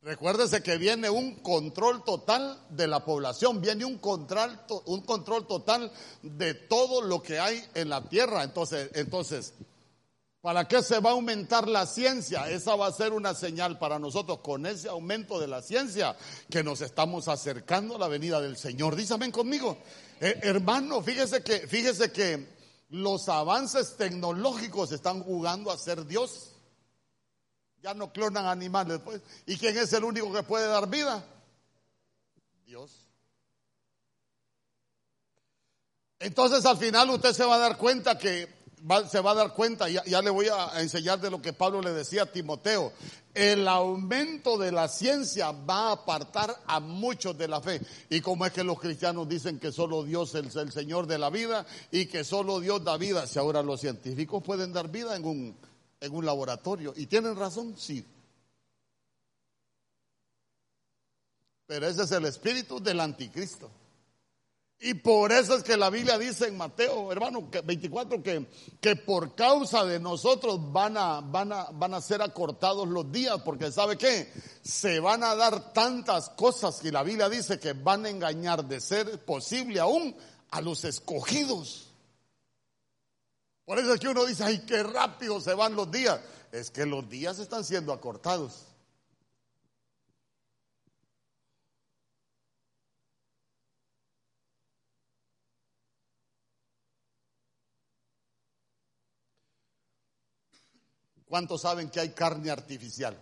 [0.00, 5.90] Recuérdese que viene un control total de la población, viene un control, un control total
[6.22, 8.44] de todo lo que hay en la tierra.
[8.44, 9.54] Entonces, entonces,
[10.40, 12.48] ¿para qué se va a aumentar la ciencia?
[12.48, 16.16] Esa va a ser una señal para nosotros con ese aumento de la ciencia
[16.48, 18.94] que nos estamos acercando a la venida del Señor.
[18.94, 19.78] Dísame conmigo.
[20.20, 22.58] Eh, hermano, fíjese que, fíjese que
[22.90, 26.52] los avances tecnológicos están jugando a ser Dios.
[27.80, 29.22] Ya no clonan animales, pues.
[29.46, 31.24] ¿Y quién es el único que puede dar vida?
[32.64, 33.06] Dios.
[36.18, 38.57] Entonces al final usted se va a dar cuenta que
[39.10, 41.80] se va a dar cuenta, ya, ya le voy a enseñar de lo que Pablo
[41.80, 42.92] le decía a Timoteo,
[43.34, 47.80] el aumento de la ciencia va a apartar a muchos de la fe.
[48.10, 51.30] Y como es que los cristianos dicen que solo Dios es el Señor de la
[51.30, 55.24] vida y que solo Dios da vida, si ahora los científicos pueden dar vida en
[55.24, 55.56] un,
[56.00, 56.92] en un laboratorio.
[56.96, 57.74] ¿Y tienen razón?
[57.76, 58.04] Sí.
[61.66, 63.70] Pero ese es el espíritu del anticristo.
[64.80, 68.46] Y por eso es que la Biblia dice en Mateo, hermano, 24, que,
[68.80, 73.40] que por causa de nosotros van a, van, a, van a ser acortados los días,
[73.44, 74.32] porque ¿sabe qué?
[74.62, 78.80] Se van a dar tantas cosas que la Biblia dice que van a engañar de
[78.80, 80.14] ser posible aún
[80.50, 81.88] a los escogidos.
[83.64, 86.20] Por eso es que uno dice, ay, qué rápido se van los días.
[86.52, 88.67] Es que los días están siendo acortados.
[101.28, 103.16] ¿Cuántos saben que hay carne artificial?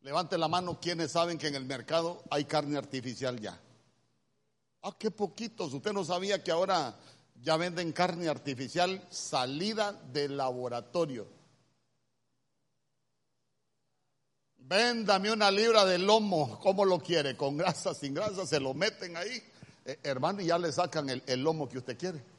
[0.00, 3.58] Levante la mano quienes saben que en el mercado hay carne artificial ya.
[4.82, 5.72] Ah, qué poquitos.
[5.72, 6.94] Usted no sabía que ahora
[7.40, 11.26] ya venden carne artificial salida del laboratorio.
[14.56, 17.36] Véndame una libra de lomo, ¿cómo lo quiere?
[17.36, 19.42] Con grasa, sin grasa, se lo meten ahí,
[19.84, 22.33] eh, hermano, y ya le sacan el, el lomo que usted quiere.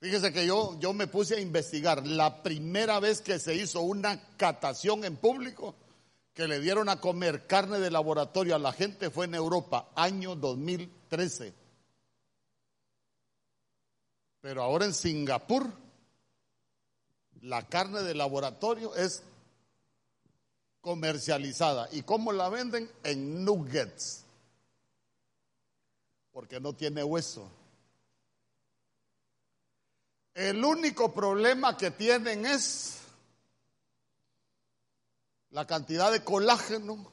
[0.00, 2.06] Fíjese que yo, yo me puse a investigar.
[2.06, 5.74] La primera vez que se hizo una catación en público,
[6.34, 10.36] que le dieron a comer carne de laboratorio a la gente, fue en Europa, año
[10.36, 11.52] 2013.
[14.40, 15.72] Pero ahora en Singapur,
[17.40, 19.24] la carne de laboratorio es
[20.80, 21.88] comercializada.
[21.90, 22.88] ¿Y cómo la venden?
[23.02, 24.24] En nuggets.
[26.30, 27.50] Porque no tiene hueso.
[30.38, 32.98] El único problema que tienen es
[35.50, 37.10] la cantidad de colágeno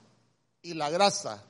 [0.61, 1.43] y la grasa,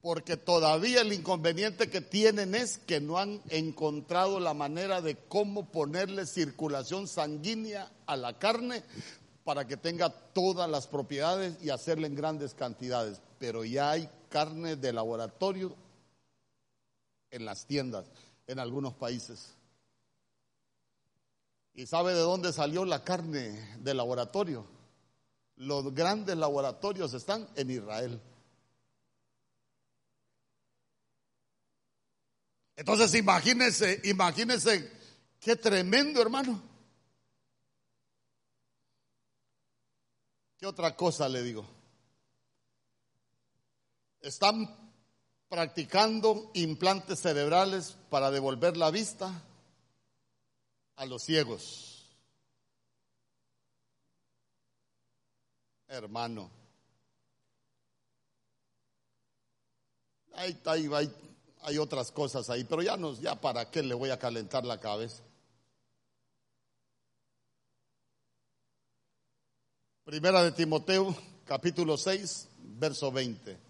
[0.00, 5.70] porque todavía el inconveniente que tienen es que no han encontrado la manera de cómo
[5.70, 8.82] ponerle circulación sanguínea a la carne
[9.44, 13.20] para que tenga todas las propiedades y hacerle en grandes cantidades.
[13.38, 15.76] Pero ya hay carne de laboratorio
[17.30, 18.06] en las tiendas
[18.46, 19.57] en algunos países.
[21.78, 24.66] ¿Y sabe de dónde salió la carne de laboratorio?
[25.54, 28.20] Los grandes laboratorios están en Israel.
[32.74, 34.90] Entonces imagínense, imagínense
[35.38, 36.60] qué tremendo hermano.
[40.56, 41.64] ¿Qué otra cosa le digo?
[44.20, 44.68] Están
[45.48, 49.44] practicando implantes cerebrales para devolver la vista
[50.98, 52.04] a los ciegos.
[55.86, 56.50] Hermano.
[60.34, 61.12] Hay, hay,
[61.62, 64.78] hay, otras cosas ahí, pero ya nos, ya para qué le voy a calentar la
[64.78, 65.22] cabeza.
[70.04, 73.67] Primera de Timoteo, capítulo 6, verso 20.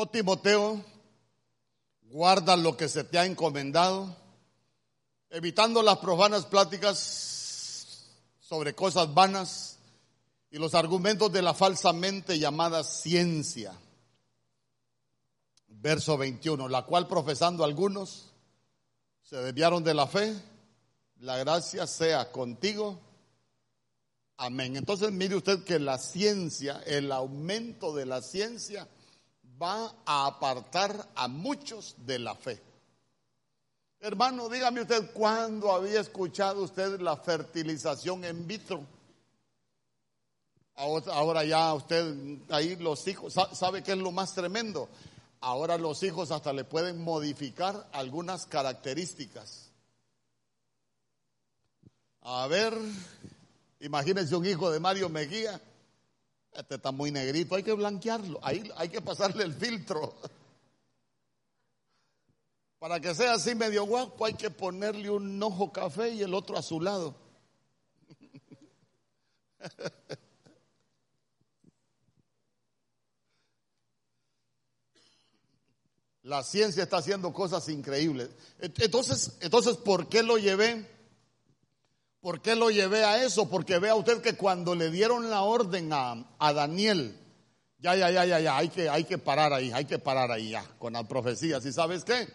[0.00, 0.80] Oh Timoteo,
[2.02, 4.14] guarda lo que se te ha encomendado,
[5.28, 8.06] evitando las profanas pláticas
[8.38, 9.80] sobre cosas vanas
[10.52, 13.76] y los argumentos de la falsamente llamada ciencia.
[15.66, 18.30] Verso 21, la cual profesando algunos
[19.24, 20.32] se desviaron de la fe,
[21.16, 23.00] la gracia sea contigo.
[24.36, 24.76] Amén.
[24.76, 28.86] Entonces mire usted que la ciencia, el aumento de la ciencia,
[29.60, 32.62] va a apartar a muchos de la fe.
[34.00, 38.84] Hermano, dígame usted cuándo había escuchado usted la fertilización en vitro.
[40.76, 44.88] Ahora ya usted, ahí los hijos, ¿sabe qué es lo más tremendo?
[45.40, 49.70] Ahora los hijos hasta le pueden modificar algunas características.
[52.22, 52.78] A ver,
[53.80, 55.60] imagínense un hijo de Mario Mejía
[56.60, 60.16] este está muy negrito, hay que blanquearlo, ahí hay que pasarle el filtro.
[62.80, 66.58] Para que sea así medio guapo hay que ponerle un ojo café y el otro
[66.58, 67.14] a su lado.
[76.22, 78.30] La ciencia está haciendo cosas increíbles.
[78.58, 80.97] Entonces, entonces, ¿por qué lo llevé?
[82.20, 83.48] ¿Por qué lo llevé a eso?
[83.48, 87.16] Porque vea usted que cuando le dieron la orden a, Daniel,
[87.78, 90.50] ya, ya, ya, ya, ya, hay que, hay que parar ahí, hay que parar ahí
[90.50, 91.64] ya, con las profecías.
[91.64, 92.28] ¿Y sabes qué?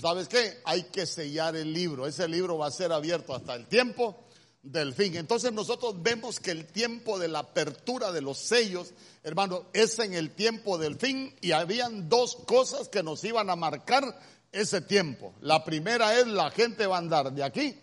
[0.00, 0.58] ¿Sabes qué?
[0.64, 2.06] Hay que sellar el libro.
[2.06, 4.22] Ese libro va a ser abierto hasta el tiempo
[4.62, 5.16] del fin.
[5.16, 8.92] Entonces nosotros vemos que el tiempo de la apertura de los sellos,
[9.22, 13.56] hermano, es en el tiempo del fin y habían dos cosas que nos iban a
[13.56, 14.20] marcar
[14.52, 15.32] ese tiempo.
[15.40, 17.78] La primera es la gente va a andar de aquí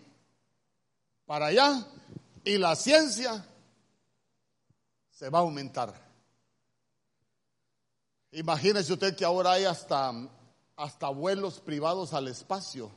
[1.26, 1.86] para allá
[2.44, 3.44] y la ciencia
[5.10, 5.94] se va a aumentar.
[8.32, 10.12] Imagínese usted que ahora hay hasta,
[10.76, 12.90] hasta vuelos privados al espacio.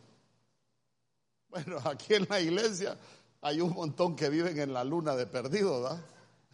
[1.50, 2.98] Bueno, aquí en la iglesia
[3.42, 6.04] hay un montón que viven en la luna de perdido, ¿verdad?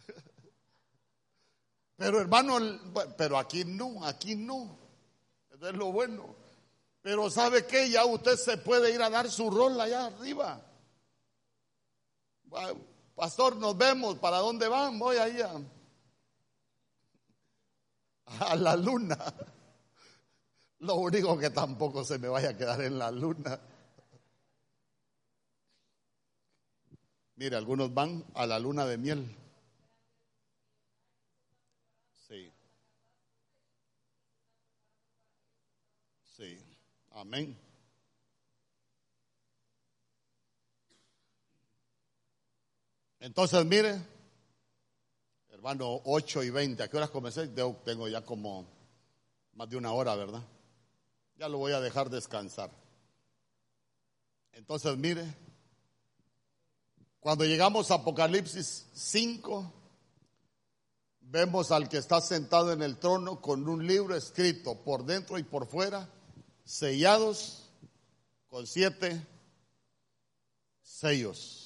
[1.96, 2.58] Pero hermano,
[3.16, 4.76] pero aquí no, aquí no.
[5.50, 6.34] Es lo bueno.
[7.00, 7.88] Pero ¿sabe qué?
[7.88, 10.60] Ya usted se puede ir a dar su rol allá arriba.
[12.56, 12.72] Ah,
[13.16, 14.98] pastor, nos vemos, ¿para dónde van?
[14.98, 15.60] Voy ahí a,
[18.46, 19.18] a la luna.
[20.78, 23.58] Lo único que tampoco se me vaya a quedar en la luna.
[27.36, 29.36] Mire, algunos van a la luna de miel.
[32.28, 32.52] Sí.
[36.36, 36.58] Sí.
[37.12, 37.63] Amén.
[43.24, 43.98] Entonces, mire,
[45.48, 47.48] hermano, 8 y 20, ¿a qué horas comencé?
[47.48, 48.66] Tengo ya como
[49.54, 50.42] más de una hora, ¿verdad?
[51.38, 52.70] Ya lo voy a dejar descansar.
[54.52, 55.24] Entonces, mire,
[57.18, 59.72] cuando llegamos a Apocalipsis 5,
[61.20, 65.44] vemos al que está sentado en el trono con un libro escrito por dentro y
[65.44, 66.10] por fuera,
[66.62, 67.70] sellados
[68.48, 69.26] con siete
[70.82, 71.63] sellos.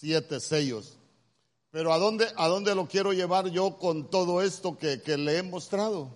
[0.00, 0.96] Siete sellos.
[1.72, 5.38] Pero ¿a dónde, a dónde lo quiero llevar yo con todo esto que, que le
[5.38, 6.08] he mostrado?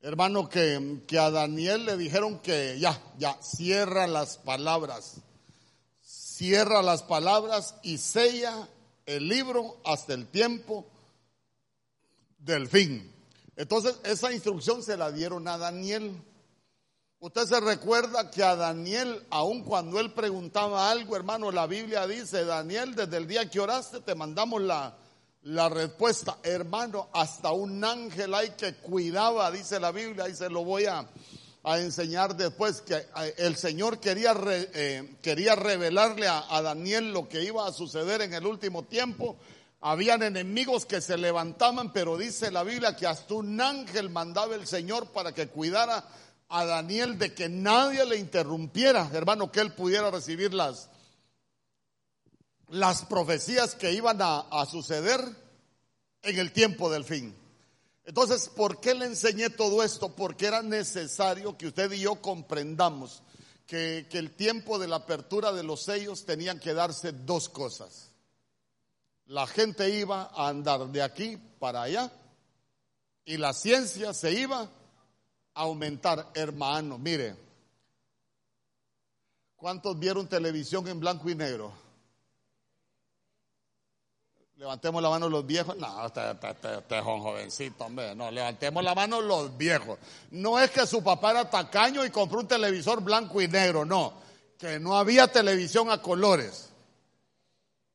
[0.00, 5.16] Hermano, que, que, a Daniel le dijeron que ya, ya, cierra las palabras.
[6.00, 8.66] Cierra las palabras y sella
[9.04, 10.86] el libro hasta el tiempo
[12.38, 13.12] del fin.
[13.56, 16.16] Entonces, esa instrucción se la dieron a Daniel.
[17.22, 22.46] Usted se recuerda que a Daniel, aun cuando él preguntaba algo, hermano, la Biblia dice,
[22.46, 24.96] Daniel, desde el día que oraste te mandamos la,
[25.42, 26.38] la respuesta.
[26.42, 31.06] Hermano, hasta un ángel hay que cuidaba, dice la Biblia, y se lo voy a,
[31.76, 37.44] enseñar después, que eh, el Señor quería, eh, quería revelarle a, a Daniel lo que
[37.44, 39.36] iba a suceder en el último tiempo
[39.82, 44.66] habían enemigos que se levantaban, pero dice la Biblia que hasta un ángel mandaba el
[44.66, 46.04] Señor para que cuidara
[46.50, 50.90] a Daniel de que nadie le interrumpiera, hermano, que él pudiera recibir las,
[52.68, 55.20] las profecías que iban a, suceder
[56.22, 57.34] en el tiempo del fin.
[58.04, 60.14] Entonces, ¿por qué le enseñé todo esto?
[60.14, 63.22] Porque era necesario que usted y yo comprendamos
[63.66, 68.10] que, que el tiempo de la apertura de los sellos tenían que darse dos cosas
[69.30, 72.10] la gente iba a andar de aquí para allá
[73.24, 74.68] y la ciencia se iba
[75.54, 76.30] aumentar.
[76.34, 77.36] Hermano, mire,
[79.56, 81.72] ¿cuántos vieron televisión en blanco y negro?
[84.56, 85.76] Levantemos la mano los viejos.
[85.76, 86.36] No, usted,
[86.90, 88.14] es un jovencito, hombre.
[88.14, 89.98] No, levantemos la mano los viejos.
[90.32, 94.12] No es que su papá era tacaño y compró un televisor blanco y negro, no.
[94.58, 96.70] Que no había televisión a colores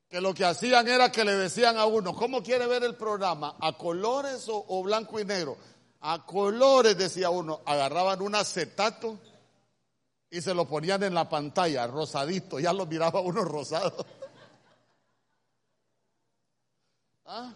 [0.09, 3.55] que lo que hacían era que le decían a uno, ¿cómo quiere ver el programa?
[3.59, 5.57] ¿A colores o, blanco y negro?
[6.07, 7.61] A colores, decía uno.
[7.65, 9.17] Agarraban un acetato
[10.29, 14.05] y se lo ponían en la pantalla, rosadito, ya lo miraba uno rosado.
[17.25, 17.55] ¿Ah?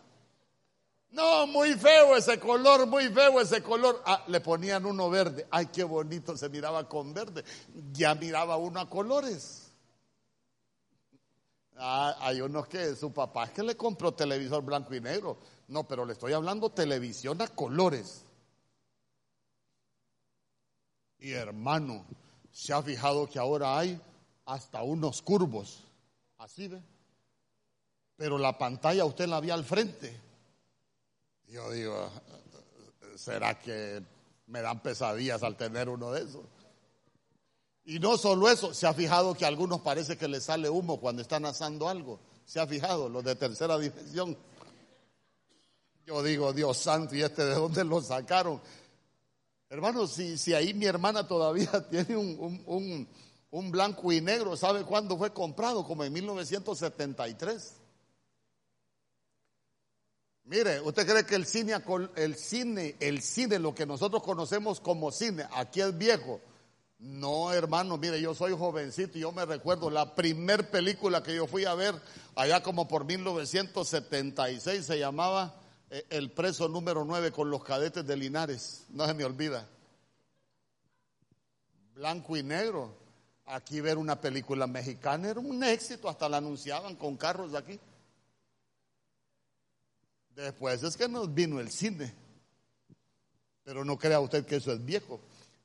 [1.12, 4.02] No, muy feo ese color, muy feo ese color.
[4.04, 5.48] Ah, le ponían uno verde.
[5.52, 7.44] Ay, qué bonito se miraba con verde.
[7.92, 9.72] Ya miraba uno a colores.
[11.78, 15.38] Ah, hay unos que su papá es que le compró televisor blanco y negro.
[15.68, 18.26] No, pero le estoy hablando televisión a colores.
[21.20, 22.06] Y hermano,
[22.52, 24.00] se ha fijado que ahora hay
[24.46, 25.84] hasta unos curvos.
[26.38, 26.82] Así ve.
[28.16, 30.20] Pero la pantalla usted la ve al frente.
[31.48, 32.10] Yo digo,
[33.16, 34.04] ¿será que
[34.48, 36.44] me dan pesadillas al tener uno de esos?
[37.86, 41.00] Y no solo eso, se ha fijado que a algunos parece que les sale humo
[41.00, 42.20] cuando están asando algo.
[42.46, 44.38] Se ha fijado, los de tercera dimensión.
[46.06, 48.62] Yo digo, Dios santo, ¿y este de dónde lo sacaron?
[49.70, 53.08] Hermano, si, si ahí mi hermana todavía tiene un,
[53.52, 55.86] un blanco y negro, ¿sabe cuándo fue comprado?
[55.86, 57.76] Como en 1973.
[60.46, 61.76] Mire, ¿usted cree que el cine,
[62.16, 66.42] el cine, el cine, lo que nosotros conocemos como cine, aquí es viejo?
[66.98, 71.46] No, hermano, mire, yo soy jovencito y yo me recuerdo la primer película que yo
[71.46, 71.96] fui a ver
[72.36, 75.56] allá como por 1976 se llamaba
[75.90, 79.68] El preso número 9 con los cadetes de Linares, no se me olvida.
[81.96, 82.96] Blanco y negro.
[83.48, 87.80] Aquí ver una película mexicana era un éxito, hasta la anunciaban con carros aquí.
[90.36, 92.14] Después es que nos vino el cine.
[93.64, 95.20] Pero no crea usted que eso es viejo.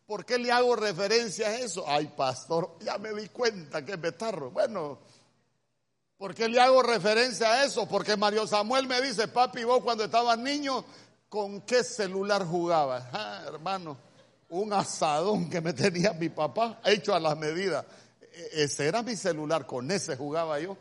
[0.07, 1.85] ¿Por qué le hago referencia a eso?
[1.87, 4.51] Ay, pastor, ya me di cuenta que es betarro.
[4.51, 5.01] Bueno,
[6.25, 7.87] ¿por qué le hago referencia a eso?
[7.87, 10.83] Porque Mario Samuel me dice, papi, vos cuando estabas niño,
[11.29, 13.05] ¿con qué celular jugabas?
[13.13, 13.99] Ah, hermano,
[14.49, 17.85] un asadón que me tenía mi papá hecho a las medidas.
[18.23, 20.79] E-, ese era mi celular, con ese jugaba yo.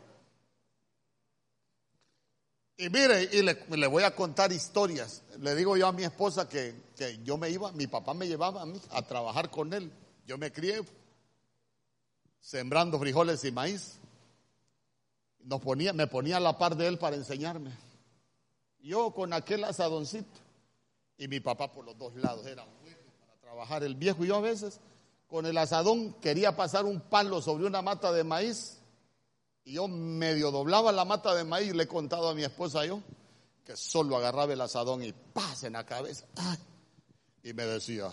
[2.78, 5.24] Y mire, y le, voy a contar historias.
[5.40, 8.62] Le digo yo a mi esposa que, que, yo me iba, mi papá me llevaba
[8.62, 9.92] a mí a trabajar con él.
[10.24, 10.80] Yo me crié
[12.40, 14.00] sembrando frijoles y maíz.
[15.44, 17.70] Nos ponía, me ponía a la par de él para enseñarme.
[18.80, 20.40] Yo con aquel asadoncito
[21.16, 23.84] y mi papá por los dos lados era bueno para trabajar.
[23.84, 24.80] El viejo y yo a veces
[25.26, 28.78] con el asadón quería pasar un palo sobre una mata de maíz
[29.64, 32.84] y yo medio doblaba la mata de maíz y le he contado a mi esposa
[32.84, 33.00] yo
[33.64, 36.26] que solo agarraba el asadón y paz en la cabeza.
[37.42, 38.10] Y me decía,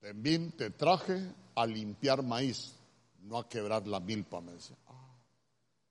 [0.00, 2.74] Temín, te traje a limpiar maíz,
[3.20, 4.76] no a quebrar la milpa, me decía.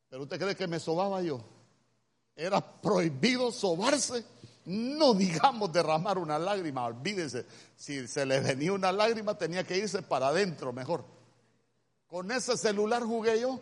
[0.10, 1.42] Pero usted cree que me sobaba yo.
[2.36, 4.24] Era prohibido sobarse,
[4.66, 7.46] no digamos derramar una lágrima, olvídese.
[7.76, 11.04] Si se le venía una lágrima tenía que irse para adentro mejor.
[12.08, 13.60] Con ese celular jugué yo.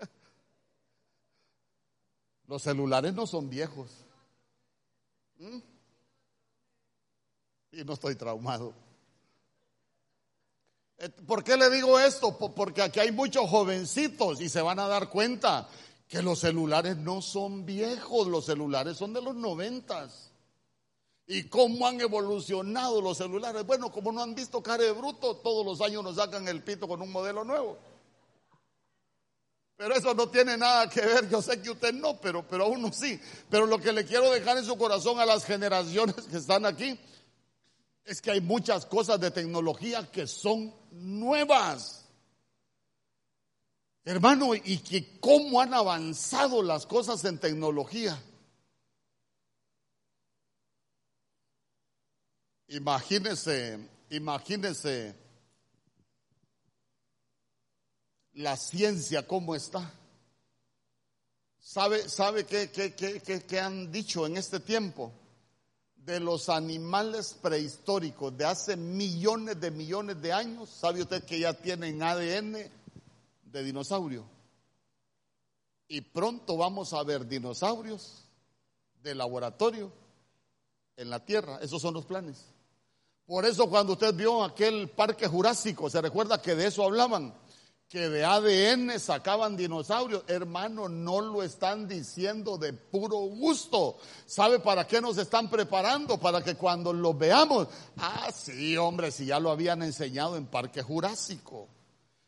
[2.46, 3.90] Los celulares no son viejos.
[5.38, 5.58] ¿Mm?
[7.72, 8.74] Y no estoy traumado.
[10.98, 12.36] Eh, ¿Por qué le digo esto?
[12.36, 15.68] Porque aquí hay muchos jovencitos y se van a dar cuenta
[16.08, 20.30] que los celulares no son viejos, los celulares son de los noventas.
[21.26, 23.64] ¿Y cómo han evolucionado los celulares?
[23.66, 26.88] Bueno, como no han visto cara de bruto, todos los años nos sacan el pito
[26.88, 27.76] con un modelo nuevo.
[29.76, 32.66] Pero eso no tiene nada que ver, yo sé que usted no, pero, pero a
[32.66, 33.20] uno sí.
[33.48, 36.98] Pero lo que le quiero dejar en su corazón a las generaciones que están aquí
[38.08, 42.04] es que hay muchas cosas de tecnología que son nuevas.
[44.04, 48.20] Hermano, y que cómo han avanzado las cosas en tecnología.
[52.68, 53.78] Imagínese,
[54.10, 55.14] imagínese
[58.34, 59.92] la ciencia cómo está.
[61.60, 65.12] ¿Sabe, sabe qué, qué, qué, qué, han dicho en este tiempo?
[66.08, 71.52] De los animales prehistóricos de hace millones de millones de años, ¿sabe usted que ya
[71.52, 72.56] tienen ADN
[73.42, 74.24] de dinosaurio?
[75.86, 78.24] Y pronto vamos a ver dinosaurios
[79.02, 79.92] de laboratorio
[80.96, 81.58] en la Tierra.
[81.60, 82.46] Esos son los planes.
[83.26, 87.34] Por eso cuando usted vio aquel parque jurásico, se recuerda que de eso hablaban
[87.88, 90.22] que de ADN sacaban dinosaurios.
[90.26, 93.96] Hermano, no lo están diciendo de puro gusto.
[94.26, 96.18] ¿Sabe para qué nos están preparando?
[96.18, 97.66] Para que cuando lo veamos,
[97.96, 101.68] ah, sí, hombre, si ya lo habían enseñado en Parque Jurásico.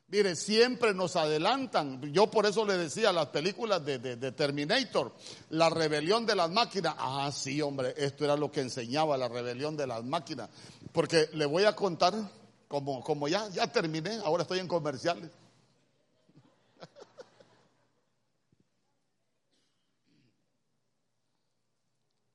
[0.08, 2.10] Mire, siempre nos adelantan.
[2.10, 5.12] Yo por eso le decía las películas de, de, Terminator,
[5.50, 6.94] la rebelión de las máquinas.
[6.98, 10.48] Ah, sí, hombre, esto era lo que enseñaba la rebelión de las máquinas.
[10.90, 12.14] Porque le voy a contar,
[12.66, 15.30] como, como ya, ya terminé, ahora estoy en comerciales.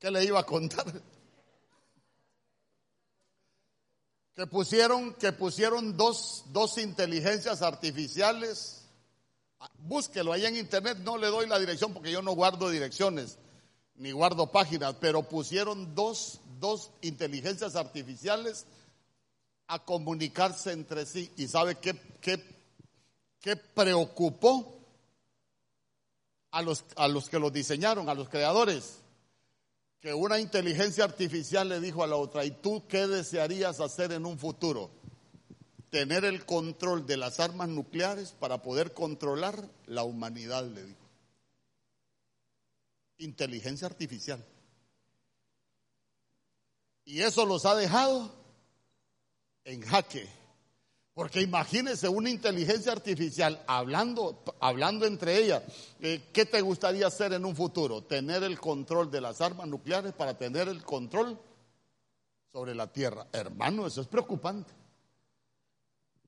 [0.06, 0.86] ¿Qué le iba a contar?
[4.36, 8.84] Que pusieron, que pusieron dos, dos inteligencias artificiales.
[9.80, 13.39] Búsquelo ahí en internet, no le doy la dirección porque yo no guardo direcciones
[13.95, 18.68] ni guardo páginas, pero pusieron dos, dos inteligencias artificiales
[19.66, 21.32] a comunicarse entre sí.
[21.36, 22.43] ¿Y sabe qué, qué,
[23.39, 24.72] qué preocupó
[26.51, 28.99] a los, a los que los diseñaron, a los creadores?
[30.06, 34.28] Que una inteligencia artificial le dijo a la otra, ¿y tú qué desearías hacer en
[34.28, 34.91] un futuro?
[35.89, 41.09] Tener el control de las armas nucleares para poder controlar la humanidad, le dijo.
[43.17, 44.46] Inteligencia artificial.
[47.04, 48.32] Y eso los ha dejado
[49.63, 50.30] en jaque.
[51.16, 55.63] Porque imagínese una inteligencia artificial hablando, hablando entre ellas.
[56.01, 58.04] Eh, ¿Qué te gustaría hacer en un futuro?
[58.04, 61.39] Tener el control de las armas nucleares para tener el control
[62.51, 63.28] sobre la Tierra.
[63.32, 64.74] Hermano, eso es preocupante.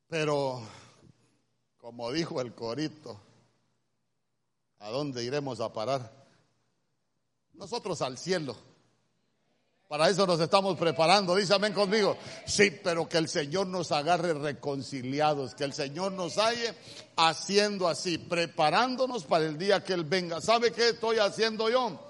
[0.07, 0.61] Pero,
[1.77, 3.19] como dijo el corito,
[4.79, 6.09] ¿a dónde iremos a parar?
[7.51, 8.55] Nosotros al cielo.
[9.87, 12.17] Para eso nos estamos preparando, dice amén conmigo.
[12.45, 16.73] Sí, pero que el Señor nos agarre reconciliados, que el Señor nos halle
[17.15, 20.41] haciendo así, preparándonos para el día que Él venga.
[20.41, 22.06] ¿Sabe qué estoy haciendo yo?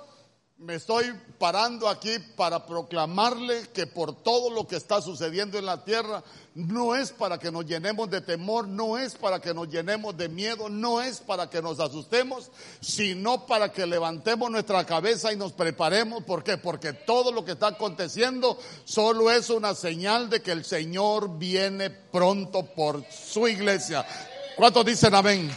[0.60, 5.84] Me estoy parando aquí para proclamarle que por todo lo que está sucediendo en la
[5.84, 6.24] tierra,
[6.56, 10.30] no es para que nos llenemos de temor, no es para que nos llenemos de
[10.30, 12.50] miedo, no es para que nos asustemos,
[12.82, 16.24] sino para que levantemos nuestra cabeza y nos preparemos.
[16.24, 16.58] ¿Por qué?
[16.58, 21.92] Porque todo lo que está aconteciendo solo es una señal de que el Señor viene
[21.92, 24.04] pronto por su iglesia.
[24.56, 25.52] ¿Cuántos dicen amén?